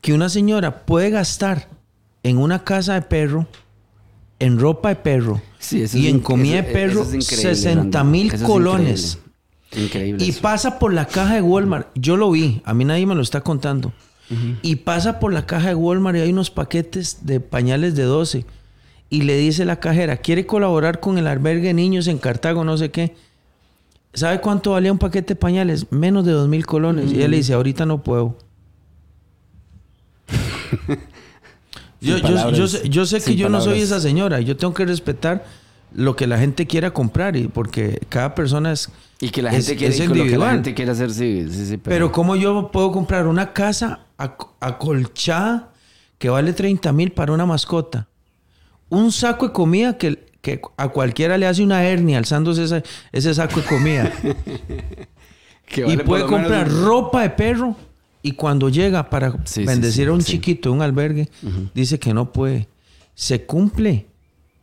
[0.00, 1.68] que una señora puede gastar
[2.22, 3.48] en una casa de perro,
[4.38, 7.24] en ropa de perro Sí, eso y es en comida eso- de perro eso es
[7.24, 8.10] increíble, 60 Brandon.
[8.12, 9.18] mil colones.
[9.72, 11.88] Increíble, Increíble Y pasa por la caja de Walmart.
[11.96, 13.92] Yo lo vi, a mí nadie me lo está contando.
[14.62, 18.46] Y pasa por la caja de Walmart y hay unos paquetes de pañales de 12.
[19.10, 22.76] Y le dice la cajera, ¿quiere colaborar con el albergue de niños en Cartago, no
[22.76, 23.14] sé qué?
[24.12, 25.90] ¿Sabe cuánto valía un paquete de pañales?
[25.92, 27.12] Menos de dos mil colones.
[27.12, 28.38] Y ella le dice, ahorita no puedo.
[32.00, 32.18] yo,
[32.50, 34.40] yo- sé, yo sé que sin yo no soy esa señora.
[34.40, 35.44] Yo tengo que respetar
[35.94, 37.36] lo que la gente quiera comprar.
[37.36, 38.88] Y porque cada persona es...
[39.20, 40.54] Y que la es- gente quiere es y con lo que la individual.
[40.54, 41.76] gente quiere hacer, sí, sí, sí.
[41.76, 45.72] Pero ¿cómo yo puedo comprar una casa acolchada
[46.18, 48.08] que vale 30 mil para una mascota?
[48.88, 53.34] Un saco de comida que, que a cualquiera le hace una hernia alzándose ese, ese
[53.34, 54.12] saco de comida.
[55.66, 57.74] Que y vale puede menos comprar ropa de perro
[58.22, 61.30] y cuando llega para Sí, bendecir sí, a un chiquito de un albergue,
[61.74, 62.68] dice que no puede.
[63.14, 64.06] Se cumple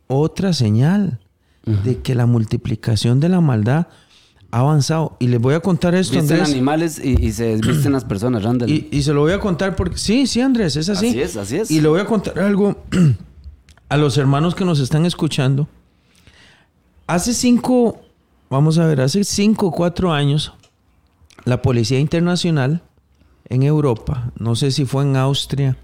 [0.06, 1.18] otra señal
[1.66, 3.88] de que la multiplicación de la maldad
[4.52, 5.16] ha avanzado.
[5.18, 6.52] Y les voy a contar esto, Visten Andrés.
[6.52, 8.70] animales y, y se desvisten las personas, Randall.
[8.70, 9.98] Y, y se lo voy a contar porque...
[9.98, 11.08] Sí, sí, Andrés, es así.
[11.08, 11.70] Así es, así es.
[11.70, 12.76] Y le voy a contar algo
[13.88, 15.68] a los hermanos que nos están escuchando.
[17.06, 18.00] Hace cinco,
[18.48, 20.52] vamos a ver, hace cinco o cuatro años,
[21.44, 22.82] la Policía Internacional
[23.48, 25.76] en Europa, no sé si fue en Austria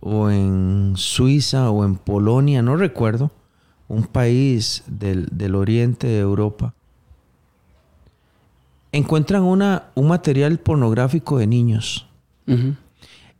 [0.00, 3.32] o en Suiza o en Polonia, no recuerdo,
[3.88, 6.74] un país del, del oriente de Europa,
[8.92, 12.06] encuentran una, un material pornográfico de niños.
[12.46, 12.74] Ujú.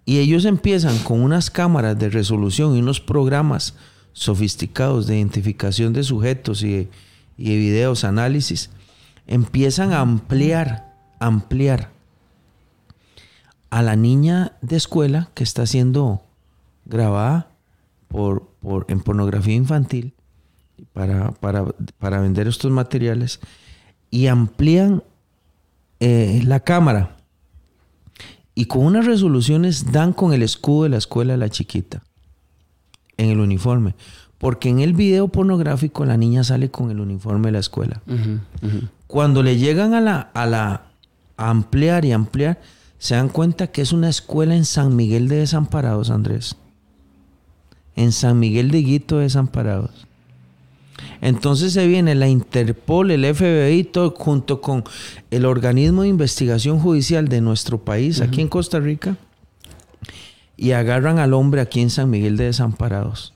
[0.05, 3.74] Y ellos empiezan con unas cámaras de resolución y unos programas
[4.12, 6.88] sofisticados de identificación de sujetos y,
[7.36, 8.70] y de videos, análisis,
[9.26, 11.90] empiezan a ampliar, ampliar
[13.70, 16.22] a la niña de escuela que está siendo
[16.84, 17.48] grabada
[18.09, 20.12] por, por, en pornografía infantil
[20.92, 21.64] para, para,
[21.98, 23.40] para vender estos materiales
[24.11, 25.05] y amplían
[26.01, 27.16] eh, la cámara
[28.55, 32.03] y con unas resoluciones dan con el escudo de la escuela de la chiquita
[33.16, 33.94] en el uniforme.
[34.38, 38.03] Porque en el video pornográfico la niña sale con el uniforme de la escuela.
[39.07, 40.86] Cuando le llegan a la, a la
[41.36, 42.61] a ampliar y ampliar,
[42.98, 46.57] se dan cuenta que es una escuela en San Miguel de Desamparados, Andrés.
[47.96, 50.07] En San Miguel de Guito de Desamparados.
[51.21, 54.85] Entonces se viene la Interpol, el FBI, todo, junto con
[55.31, 59.16] el organismo de investigación judicial de nuestro país, aquí en Costa Rica,
[60.57, 63.35] y agarran al hombre aquí en San Miguel de Desamparados.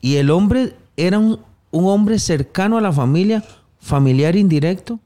[0.00, 1.38] Y el hombre era un,
[1.70, 3.44] hombre cercano a la familia,
[3.80, 4.98] familiar indirecto,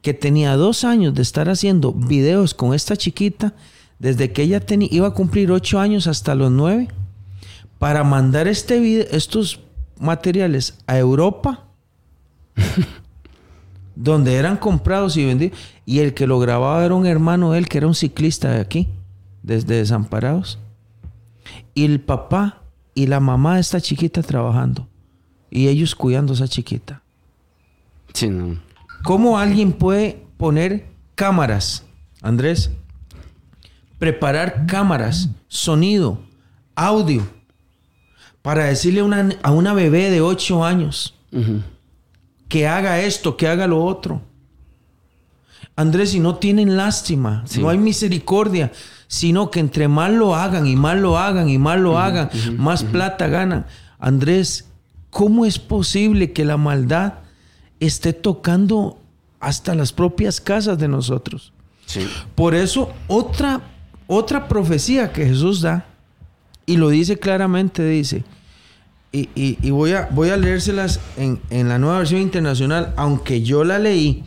[0.00, 3.54] que tenía dos años de estar haciendo videos con esta chiquita,
[3.98, 6.88] desde que ella tenía, iba a cumplir ocho años hasta los nueve,
[7.78, 9.60] para mandar este video, estos
[10.00, 11.66] materiales a Europa,
[13.96, 17.68] donde eran comprados y vendidos, y el que lo grababa era un hermano de él,
[17.68, 18.88] que era un ciclista de aquí,
[19.42, 20.58] desde Desamparados.
[21.74, 22.62] Y el papá
[22.94, 24.88] y la mamá de esta chiquita trabajando,
[25.50, 27.02] y ellos cuidando a esa chiquita.
[28.12, 28.58] Sí, no.
[29.04, 31.84] ¿Cómo alguien puede poner cámaras,
[32.20, 32.70] Andrés?
[33.98, 36.20] Preparar cámaras, sonido,
[36.74, 37.37] audio
[38.48, 39.02] para decirle
[39.42, 41.12] a una bebé de 8 años
[42.48, 44.22] que haga esto, que haga lo otro.
[45.76, 48.72] Andrés, si no tienen lástima, no hay misericordia,
[49.06, 52.84] sino que entre más lo hagan y más lo hagan y más lo hagan, más
[52.84, 53.66] plata ganan.
[53.98, 54.64] Andrés,
[55.10, 57.16] ¿cómo es posible que la maldad
[57.80, 58.96] esté tocando
[59.40, 61.52] hasta las propias casas de nosotros?
[62.34, 63.60] Por eso, otra,
[64.06, 65.84] otra profecía que Jesús da
[66.64, 68.24] y lo dice claramente, dice,
[69.10, 73.78] y, voy, a, voy a leérselas en, en, la nueva versión internacional, aunque yo la
[73.78, 74.24] leí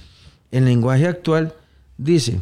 [0.51, 1.53] en lenguaje actual,
[1.97, 2.41] dice,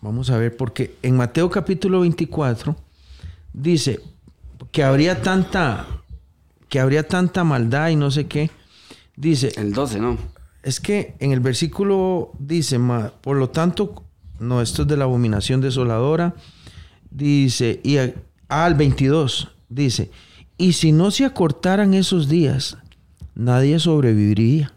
[0.00, 2.76] vamos a ver, porque en Mateo capítulo 24
[3.52, 4.00] dice
[4.72, 5.86] que habría tanta,
[6.68, 8.50] que habría tanta maldad y no sé qué,
[9.16, 9.52] dice...
[9.56, 10.18] El 12, ¿no?
[10.62, 12.78] Es que en el versículo dice,
[13.20, 14.02] por lo tanto,
[14.40, 16.34] no, esto es de la abominación desoladora,
[17.10, 17.96] dice, y
[18.48, 20.10] al 22 dice,
[20.58, 22.76] y si no se acortaran esos días,
[23.34, 24.72] nadie sobreviviría.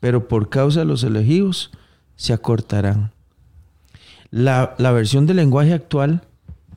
[0.00, 1.70] Pero por causa de los elegidos,
[2.14, 3.10] se acortarán.
[4.30, 6.22] La, versión del lenguaje actual,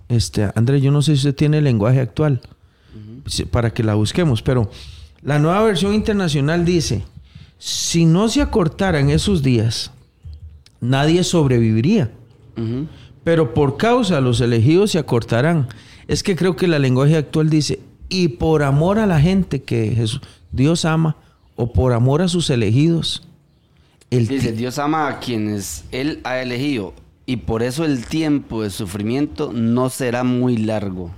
[0.07, 2.41] este, André, yo no sé si usted tiene el lenguaje actual
[3.51, 4.71] para que la busquemos, pero
[5.21, 7.03] la nueva versión internacional dice,
[7.57, 9.91] si no se acortaran esos días,
[10.79, 12.09] nadie sobreviviría
[13.27, 15.67] pero por causa los elegidos se acortarán.
[16.07, 17.79] Es que creo que el lenguaje actual dice,
[18.09, 20.05] y por amor a la gente que
[20.51, 21.17] Dios ama,
[21.55, 23.27] o por amor a sus elegidos.
[24.09, 26.93] El dice, Dios ama a quienes Él ha elegido,
[27.25, 31.11] y por eso el tiempo de sufrimiento no será muy largo.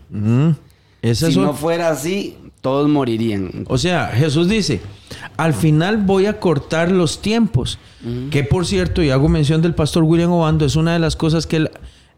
[1.03, 3.65] si no fuera así, todos morirían.
[3.67, 4.81] O sea, Jesús dice,
[5.37, 7.77] al final voy a cortar los tiempos.
[8.31, 11.45] Que por cierto, y hago mención del pastor William Obando, es una de las cosas
[11.45, 11.69] que él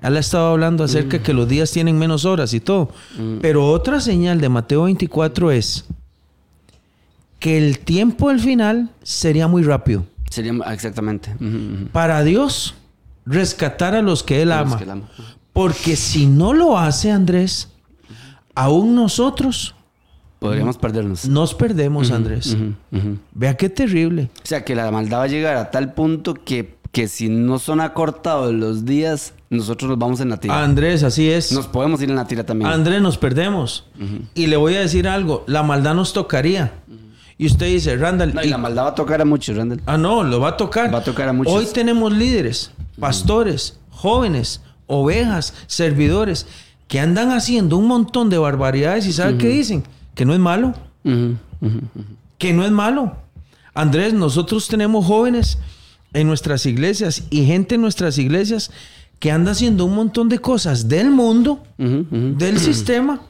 [0.02, 1.24] él ha estado hablando acerca de mm.
[1.24, 2.90] que los días tienen menos horas y todo.
[3.18, 3.38] Mm.
[3.42, 5.86] Pero otra señal de Mateo 24 es
[7.40, 10.06] que el tiempo al final sería muy rápido.
[10.30, 11.36] Sería exactamente.
[11.92, 12.76] Para Dios,
[13.26, 14.80] rescatar a los que Él ama.
[15.54, 17.70] Porque si no lo hace, Andrés,
[18.56, 19.76] aún nosotros...
[20.40, 21.28] Podríamos perdernos.
[21.28, 22.56] Nos perdemos, Andrés.
[23.34, 24.30] Vea qué terrible.
[24.44, 27.58] O sea, que la maldad va a llegar a tal punto que, que si no
[27.58, 30.62] son acortados los días, nosotros nos vamos en la tira.
[30.64, 31.52] Andrés, así es.
[31.52, 32.70] Nos podemos ir en la tira también.
[32.70, 33.86] Andrés, nos perdemos.
[34.36, 36.74] Y le voy a decir algo, la maldad nos tocaría.
[37.38, 38.40] Y usted dice, Randall...
[38.44, 39.82] y, la maldad va a tocar a muchos, Randall.
[39.86, 40.94] Ah, no, lo va a tocar.
[40.94, 41.52] Va a tocar a muchos.
[41.52, 46.46] Hoy tenemos líderes, pastores, jóvenes, ovejas, servidores,
[46.88, 49.84] que andan haciendo un montón de barbaridades y ¿sabe qué dicen?
[50.14, 50.74] Que no es malo.
[52.38, 53.16] Que no es malo.
[53.74, 55.58] Andrés, nosotros tenemos jóvenes
[56.14, 58.72] en nuestras iglesias y gente en nuestras iglesias
[59.20, 63.22] que anda haciendo un montón de cosas del mundo, del sistema.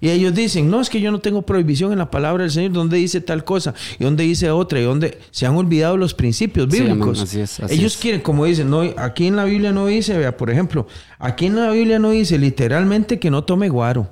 [0.00, 2.72] Y ellos dicen, no, es que yo no tengo prohibición en la palabra del Señor,
[2.72, 6.66] donde dice tal cosa y donde dice otra y donde se han olvidado los principios
[6.66, 7.32] bíblicos.
[7.68, 10.88] ellos quieren, como dicen, no, aquí en la Biblia no dice, vea, por ejemplo,
[11.20, 14.10] aquí en la Biblia no dice literalmente que no tome guaro.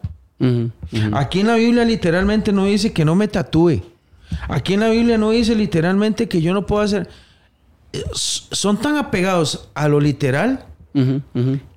[1.12, 3.82] Aquí en la Biblia literalmente no dice que no me tatúe.
[4.48, 7.08] Aquí en la Biblia no dice literalmente que yo no puedo hacer...
[7.92, 10.64] Eh, Son tan apegados a lo literal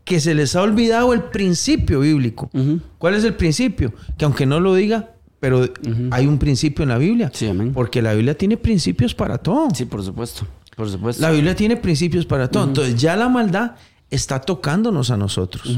[0.04, 2.50] que se les ha olvidado el principio bíblico.
[2.98, 3.94] ¿Cuál es el principio?
[4.18, 5.68] Que aunque no lo diga, pero
[6.12, 7.30] hay un principio en la Biblia.
[7.34, 7.72] Sí, amén.
[7.74, 9.70] Porque la Biblia tiene principios para todo.
[9.74, 10.48] Sí, por supuesto.
[10.76, 11.22] Por supuesto.
[11.22, 12.64] La Biblia tiene principios para todo.
[12.64, 13.76] Entonces ya la maldad
[14.10, 15.78] está tocándonos a nosotros.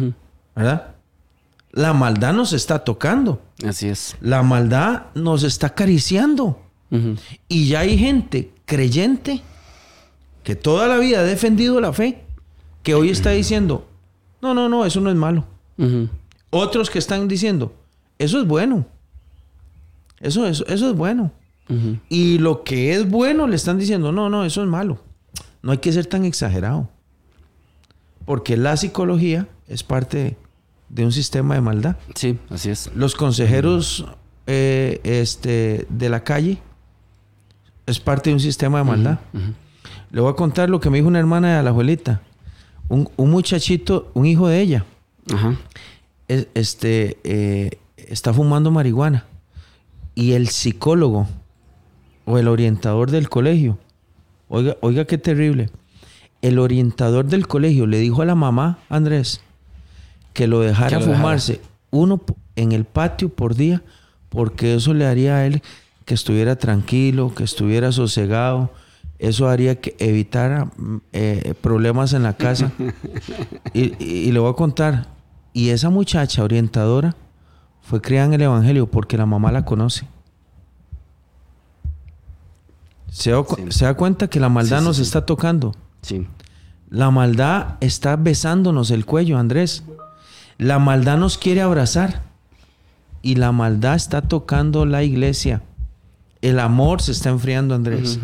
[0.56, 0.96] ¿Verdad?
[1.72, 3.42] La maldad nos está tocando.
[3.68, 4.16] Así es.
[4.22, 6.62] La maldad nos está acariciando.
[7.48, 9.42] Y ya hay gente creyente
[10.44, 12.24] que toda la vida ha defendido la fe,
[12.84, 13.88] que hoy está diciendo,
[14.42, 15.46] no, no, no, eso no es malo.
[16.50, 17.74] Otros que están diciendo,
[18.20, 18.86] eso es bueno.
[20.20, 21.32] Eso, eso, eso es bueno.
[22.10, 25.00] Y lo que es bueno le están diciendo, no, no, eso es malo.
[25.62, 26.90] No hay que ser tan exagerado.
[28.26, 30.38] Porque la psicología es parte
[30.90, 31.98] de un sistema de maldad.
[32.16, 32.92] Sí, así es.
[32.96, 34.06] Los consejeros
[34.46, 36.60] eh, este, de la calle
[37.86, 39.20] es parte de un sistema de maldad.
[40.14, 42.22] Le voy a contar lo que me dijo una hermana de la abuelita.
[42.88, 44.86] Un, un muchachito, un hijo de ella,
[45.34, 45.56] Ajá.
[46.28, 49.26] es- este, eh, está fumando marihuana.
[50.16, 51.28] Y el psicólogo
[52.26, 53.80] o el orientador del colegio,
[54.50, 55.70] oiga, oiga qué terrible.
[56.44, 59.42] El orientador del colegio le dijo a la mamá, Andrés,
[60.34, 61.18] que lo dejara Que lo dejara.
[61.18, 62.22] fumarse uno
[62.56, 63.82] en el patio por día,
[64.30, 65.64] porque eso le haría a él
[66.06, 68.72] que estuviera tranquilo, que estuviera sosegado.
[69.24, 72.72] Eso haría que evitara mm, eh, problemas en la casa.
[73.74, 75.08] y, y- y le voy a contar.
[75.54, 77.16] Y esa muchacha orientadora
[77.82, 80.08] fue criada en el Evangelio porque la mamá la conoce.
[83.10, 83.64] Se da, cu- Sí.
[83.70, 85.74] se da cuenta que la maldad Sí, sí, nos está tocando.
[86.02, 86.28] Sí.
[86.90, 89.84] La maldad está besándonos el cuello, Andrés.
[90.58, 92.24] La maldad nos quiere abrazar.
[93.22, 95.62] Y la maldad está tocando la iglesia.
[96.42, 98.20] El amor se está enfriando, Andrés.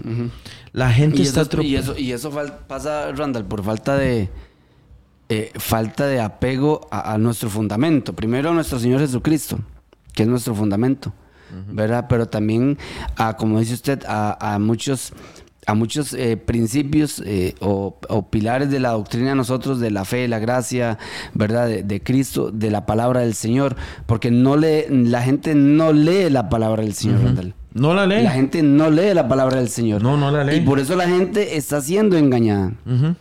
[0.72, 2.32] La gente Y está eso, y eso, y eso
[2.68, 4.30] pasa, Randall, por falta de
[5.30, 8.14] eh, falta de apego a, a nuestro fundamento.
[8.14, 9.60] Primero a nuestro Señor Jesucristo,
[10.14, 11.14] que es nuestro fundamento,
[11.72, 12.06] ¿verdad?
[12.10, 12.78] Pero también
[13.16, 15.14] a, como dice usted, a, a muchos
[15.66, 20.04] a muchos eh, principios eh, o, o pilares de la doctrina de nosotros, de la
[20.04, 20.98] fe, la gracia,
[21.36, 21.68] ¿verdad?
[21.68, 23.76] De, de Cristo, de la palabra del Señor,
[24.08, 27.54] porque no lee, la gente no lee la palabra del Señor, Randall.
[27.74, 28.24] No la lee.
[28.24, 30.02] La gente no lee la palabra del Señor.
[30.02, 30.58] No, no la lee.
[30.58, 32.74] Y por eso la gente está siendo engañada.
[32.86, 33.16] Ujú.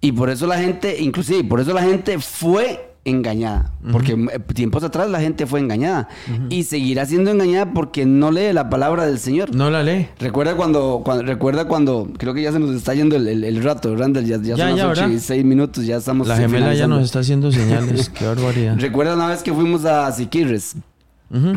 [0.00, 3.72] Y por eso la gente, inclusive, por eso la gente fue engañada.
[3.92, 6.08] Porque eh, tiempos atrás la gente fue engañada.
[6.50, 9.54] Y seguirá siendo engañada porque no lee la palabra del Señor.
[9.54, 10.08] No la lee.
[10.18, 13.62] Recuerda cuando, cuando- recuerda cuando, creo que ya se nos está yendo el, el- el
[13.62, 17.02] rato, Randall, ya, ya, Ya, son ya, las minutos, ya estamos La gemela ya nos
[17.04, 18.08] está haciendo señales.
[18.10, 18.76] Qué barbaridad.
[18.78, 20.74] Recuerda una vez que fuimos a Siquirres,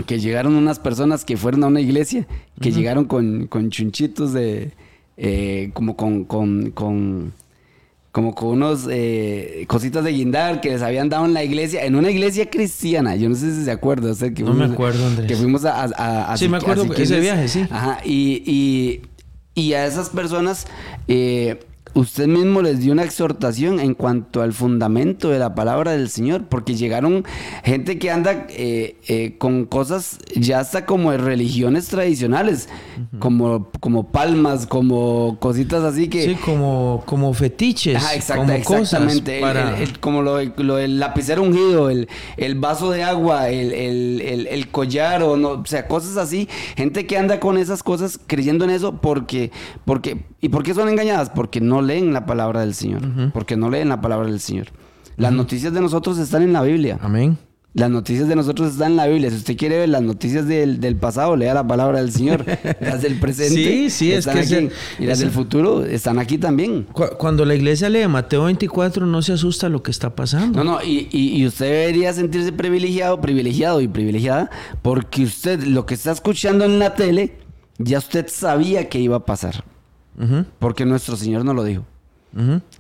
[0.08, 2.26] Que llegaron unas personas que fueron a una iglesia,
[2.60, 4.72] que llegaron con, con chunchitos de,
[5.18, 7.34] eh, como con, con, con-
[8.12, 11.96] como con unos eh, cositas de guindar que les habían dado en la iglesia, en
[11.96, 13.16] una iglesia cristiana.
[13.16, 14.12] Yo no sé si se acuerda.
[14.34, 15.28] que No me fuimos- acuerdo, Andrés.
[15.28, 15.84] Que fuimos a...
[15.84, 17.66] a- a- a Sí, me acuerdo ese viaje, sí.
[17.70, 19.02] Ajá, y, y,
[19.62, 20.66] y a esas personas...
[21.08, 21.60] eh,
[21.96, 26.46] Usted mismo les dio una exhortación en cuanto al fundamento de la palabra del Señor,
[26.48, 27.26] porque llegaron
[27.64, 32.70] gente que anda eh, eh, con cosas ya hasta como de religiones tradicionales,
[33.18, 36.24] como, como palmas, como cositas así que...
[36.26, 37.96] Sí, como, como fetiches.
[37.96, 39.22] Ajá, exacta- como exactamente.
[39.22, 39.78] cosas El- para...
[39.78, 43.74] el- el- como lo, de- lo del lapicero ungido, el, el vaso de agua, el,
[43.74, 46.48] el- el- el collar, o, no, o sea, cosas así.
[46.78, 49.52] Gente que anda con esas cosas creyendo en eso porque,
[49.86, 51.30] porque, ¿y por qué son engañadas?
[51.32, 53.02] Porque no leen la palabra del Señor.
[53.34, 54.68] Porque no leen la palabra del Señor.
[55.18, 56.98] Las noticias de nosotros están en la Biblia.
[57.02, 57.38] Amén.
[57.76, 59.30] Las noticias de nosotros están en la Biblia.
[59.30, 62.44] Si usted quiere ver las noticias del, del pasado, lea la palabra del Señor.
[62.82, 63.54] Las del presente.
[63.54, 64.70] Sí, sí, es están que aquí.
[64.98, 66.88] y las del futuro están aquí también.
[66.92, 70.64] Cu- Cuando la iglesia lee Mateo 24, no se asusta lo que está pasando.
[70.64, 74.50] No, no, y, y- y usted debería sentirse privilegiado, privilegiado y privilegiada,
[74.82, 77.38] porque usted lo que está escuchando en la tele,
[77.78, 79.64] ya usted sabía que iba a pasar,
[80.60, 81.84] Porque nuestro Señor no lo dijo.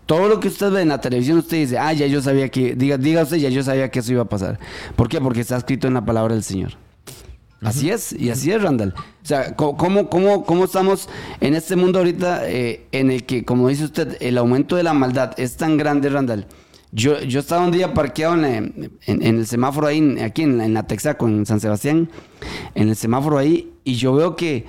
[0.05, 2.75] Todo lo que usted ve en la televisión, usted dice, ah, ya yo sabía que,
[2.75, 4.59] diga, diga usted, ya yo sabía que eso iba a pasar.
[4.95, 5.19] ¿Por qué?
[5.21, 6.71] Porque está escrito en la palabra del Señor.
[7.61, 8.93] Así es, y así es, Randall.
[8.97, 11.09] O sea, ¿cómo, cómo, cómo estamos
[11.41, 14.93] en este mundo ahorita eh, en el que, como dice usted, el aumento de la
[14.93, 16.45] maldad es tan grande, Randall?
[16.91, 20.57] Yo, yo estaba un día parqueado en, la- en- en el semáforo ahí, aquí en
[20.57, 22.09] la, en la Texaco, en San Sebastián,
[22.75, 24.65] en el semáforo ahí, y yo veo que,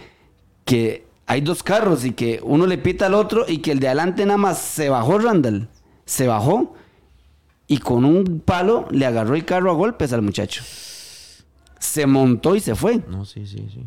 [0.65, 3.87] que hay dos carros y que uno le pita al otro y que el de
[3.87, 5.69] adelante nada más se bajó, Randall.
[6.05, 6.75] Se bajó
[7.69, 10.65] y con un palo le agarró el carro a golpes al muchacho.
[11.79, 13.01] se montó y se fue.
[13.09, 13.79] No, sí, sí, sí.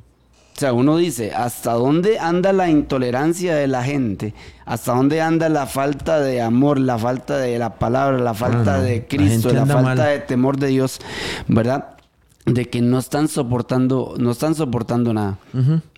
[0.55, 4.33] O sea, uno dice, ¿hasta dónde anda la intolerancia de la gente?
[4.63, 8.83] ¿Hasta dónde anda la falta de amor, la falta de la palabra, la falta no.
[8.83, 9.97] de Cristo, la, falta mal.
[9.97, 11.01] de temor de Dios,
[11.49, 11.97] ¿verdad?
[12.45, 15.37] De que no están soportando, no están soportando nada,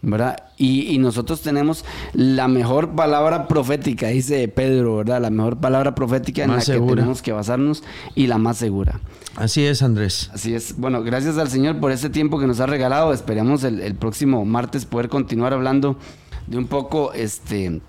[0.04, 0.38] ¿verdad?
[0.58, 1.84] Y, y nosotros tenemos
[2.14, 5.20] la mejor palabra profética, dice Pedro, ¿verdad?
[5.22, 7.82] La mejor palabra profética en la que tenemos que basarnos
[8.14, 9.00] y la más segura.
[9.36, 10.30] Así es, Andrés.
[10.36, 10.78] Así es.
[10.78, 13.12] Bueno, gracias al Señor por este tiempo que nos ha regalado.
[13.12, 15.98] Esperamos el, el próximo martes poder continuar hablando
[16.46, 17.82] de un poco, este,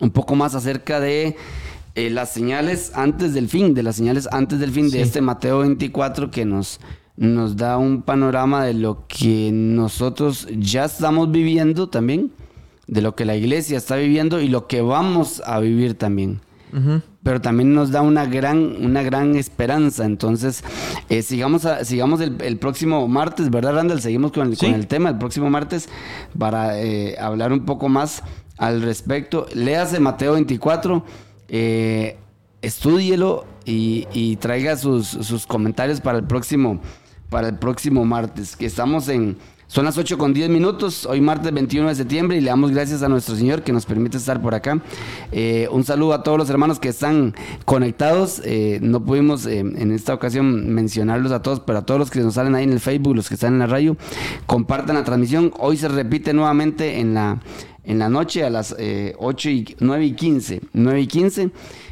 [0.00, 1.36] un poco más acerca de
[1.96, 4.96] eh, las señales antes del fin, de las señales antes del fin Sí.
[4.96, 6.80] de este Mateo 24 que nos,
[7.16, 12.32] nos da un panorama de lo que nosotros ya estamos viviendo también,
[12.86, 16.40] de lo que la iglesia está viviendo y lo que vamos a vivir también
[17.22, 20.04] pero también nos da una gran, una gran esperanza.
[20.04, 20.64] Entonces,
[21.08, 24.00] eh, sigamos, a- sigamos el, el próximo martes, ¿verdad, Randall?
[24.00, 24.66] Seguimos con el, Sí.
[24.66, 25.88] con el tema el próximo martes
[26.36, 28.24] para eh, hablar un poco más
[28.58, 29.46] al respecto.
[29.54, 31.04] Léase Mateo 24,
[31.48, 32.16] eh,
[32.60, 36.80] estúdielo y, y traiga sus, sus comentarios para el próximo,
[37.34, 39.36] para el próximo martes, que estamos en...
[39.66, 43.02] Son las 8 con 10 minutos, hoy martes 21 de septiembre y le damos gracias
[43.02, 44.80] a nuestro Señor que nos permite estar por acá.
[45.32, 48.40] Eh, un saludo a todos los hermanos que están conectados.
[48.44, 52.20] Eh, no pudimos eh, en esta ocasión mencionarlos a todos, pero a todos los que
[52.20, 53.96] nos salen ahí en el Facebook, los que están en la radio,
[54.46, 55.52] compartan la transmisión.
[55.58, 57.40] Hoy se repite nuevamente en la,
[57.82, 60.60] en la noche a las eh, 8 y 9 y 15.
[60.72, 61.50] 9 y 15.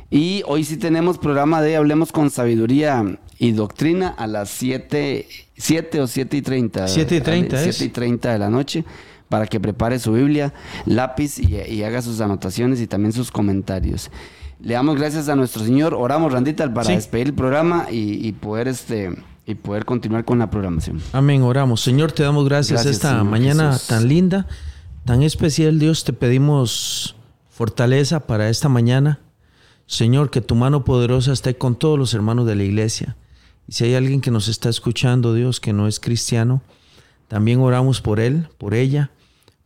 [0.09, 5.27] Y hoy sí tenemos programa de Hablemos con Sabiduría y Doctrina a las 7,
[5.57, 6.87] 7 o 7 y 30.
[6.87, 7.77] 7 y 30 es.
[7.77, 8.85] 7 y 30 de la noche
[9.29, 10.53] para que prepare su Biblia,
[10.87, 14.11] lápiz y, y haga sus anotaciones y también sus comentarios.
[14.61, 16.93] Le damos gracias a nuestro Señor, oramos Randita para Sí.
[16.95, 19.11] despedir el programa y, y poder este
[19.45, 21.01] y poder continuar con la programación.
[21.13, 21.81] Amén, oramos.
[21.81, 23.89] Señor, te damos gracias, Gracias, esta Señor mañana Jesús.
[23.89, 24.47] tan linda,
[25.05, 25.81] tan especial.
[25.81, 27.17] Dios, te pedimos
[27.51, 29.19] fortaleza para esta mañana.
[29.87, 33.17] Señor, que tu mano poderosa esté con todos los hermanos de la iglesia.
[33.69, 36.63] Y si hay alguien que nos está escuchando, Dios, que no es cristiano,
[37.29, 39.11] también oramos por él, por ella,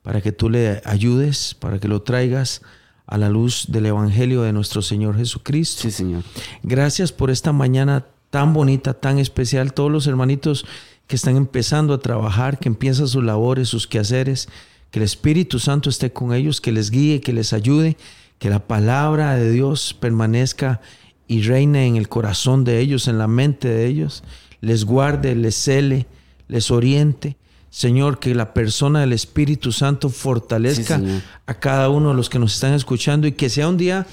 [0.02, 2.62] para que tú le ayudes, para que lo traigas
[3.06, 5.82] a la luz del Evangelio de nuestro Señor Jesucristo.
[5.82, 6.22] Sí, Señor.
[6.62, 9.72] Gracias por esta mañana tan bonita, tan especial.
[9.72, 10.66] Todos los hermanitos
[11.06, 14.48] que están empezando a trabajar, que empiezan sus labores, sus quehaceres,
[14.90, 17.96] que el Espíritu Santo esté con ellos, que les guíe, que les ayude,
[18.38, 20.80] que la palabra de Dios permanezca
[21.28, 24.22] y reine en el corazón de ellos, en la mente de ellos,
[24.60, 26.06] les guarde, les cele,
[26.48, 27.36] les oriente.
[27.70, 32.38] Señor, que la persona del Espíritu Santo fortalezca Sí, a cada uno de los que
[32.38, 34.06] nos están escuchando y que sea un día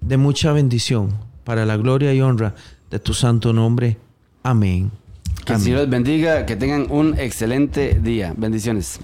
[0.00, 1.14] de mucha bendición
[1.44, 2.54] para la gloria y honra
[2.90, 3.96] de tu santo nombre.
[4.42, 4.90] Amén.
[5.44, 5.64] Que el Amén.
[5.64, 8.34] Señor los bendiga, que tengan un excelente día.
[8.36, 9.00] Bendiciones.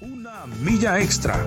[0.00, 1.46] Una milla extra.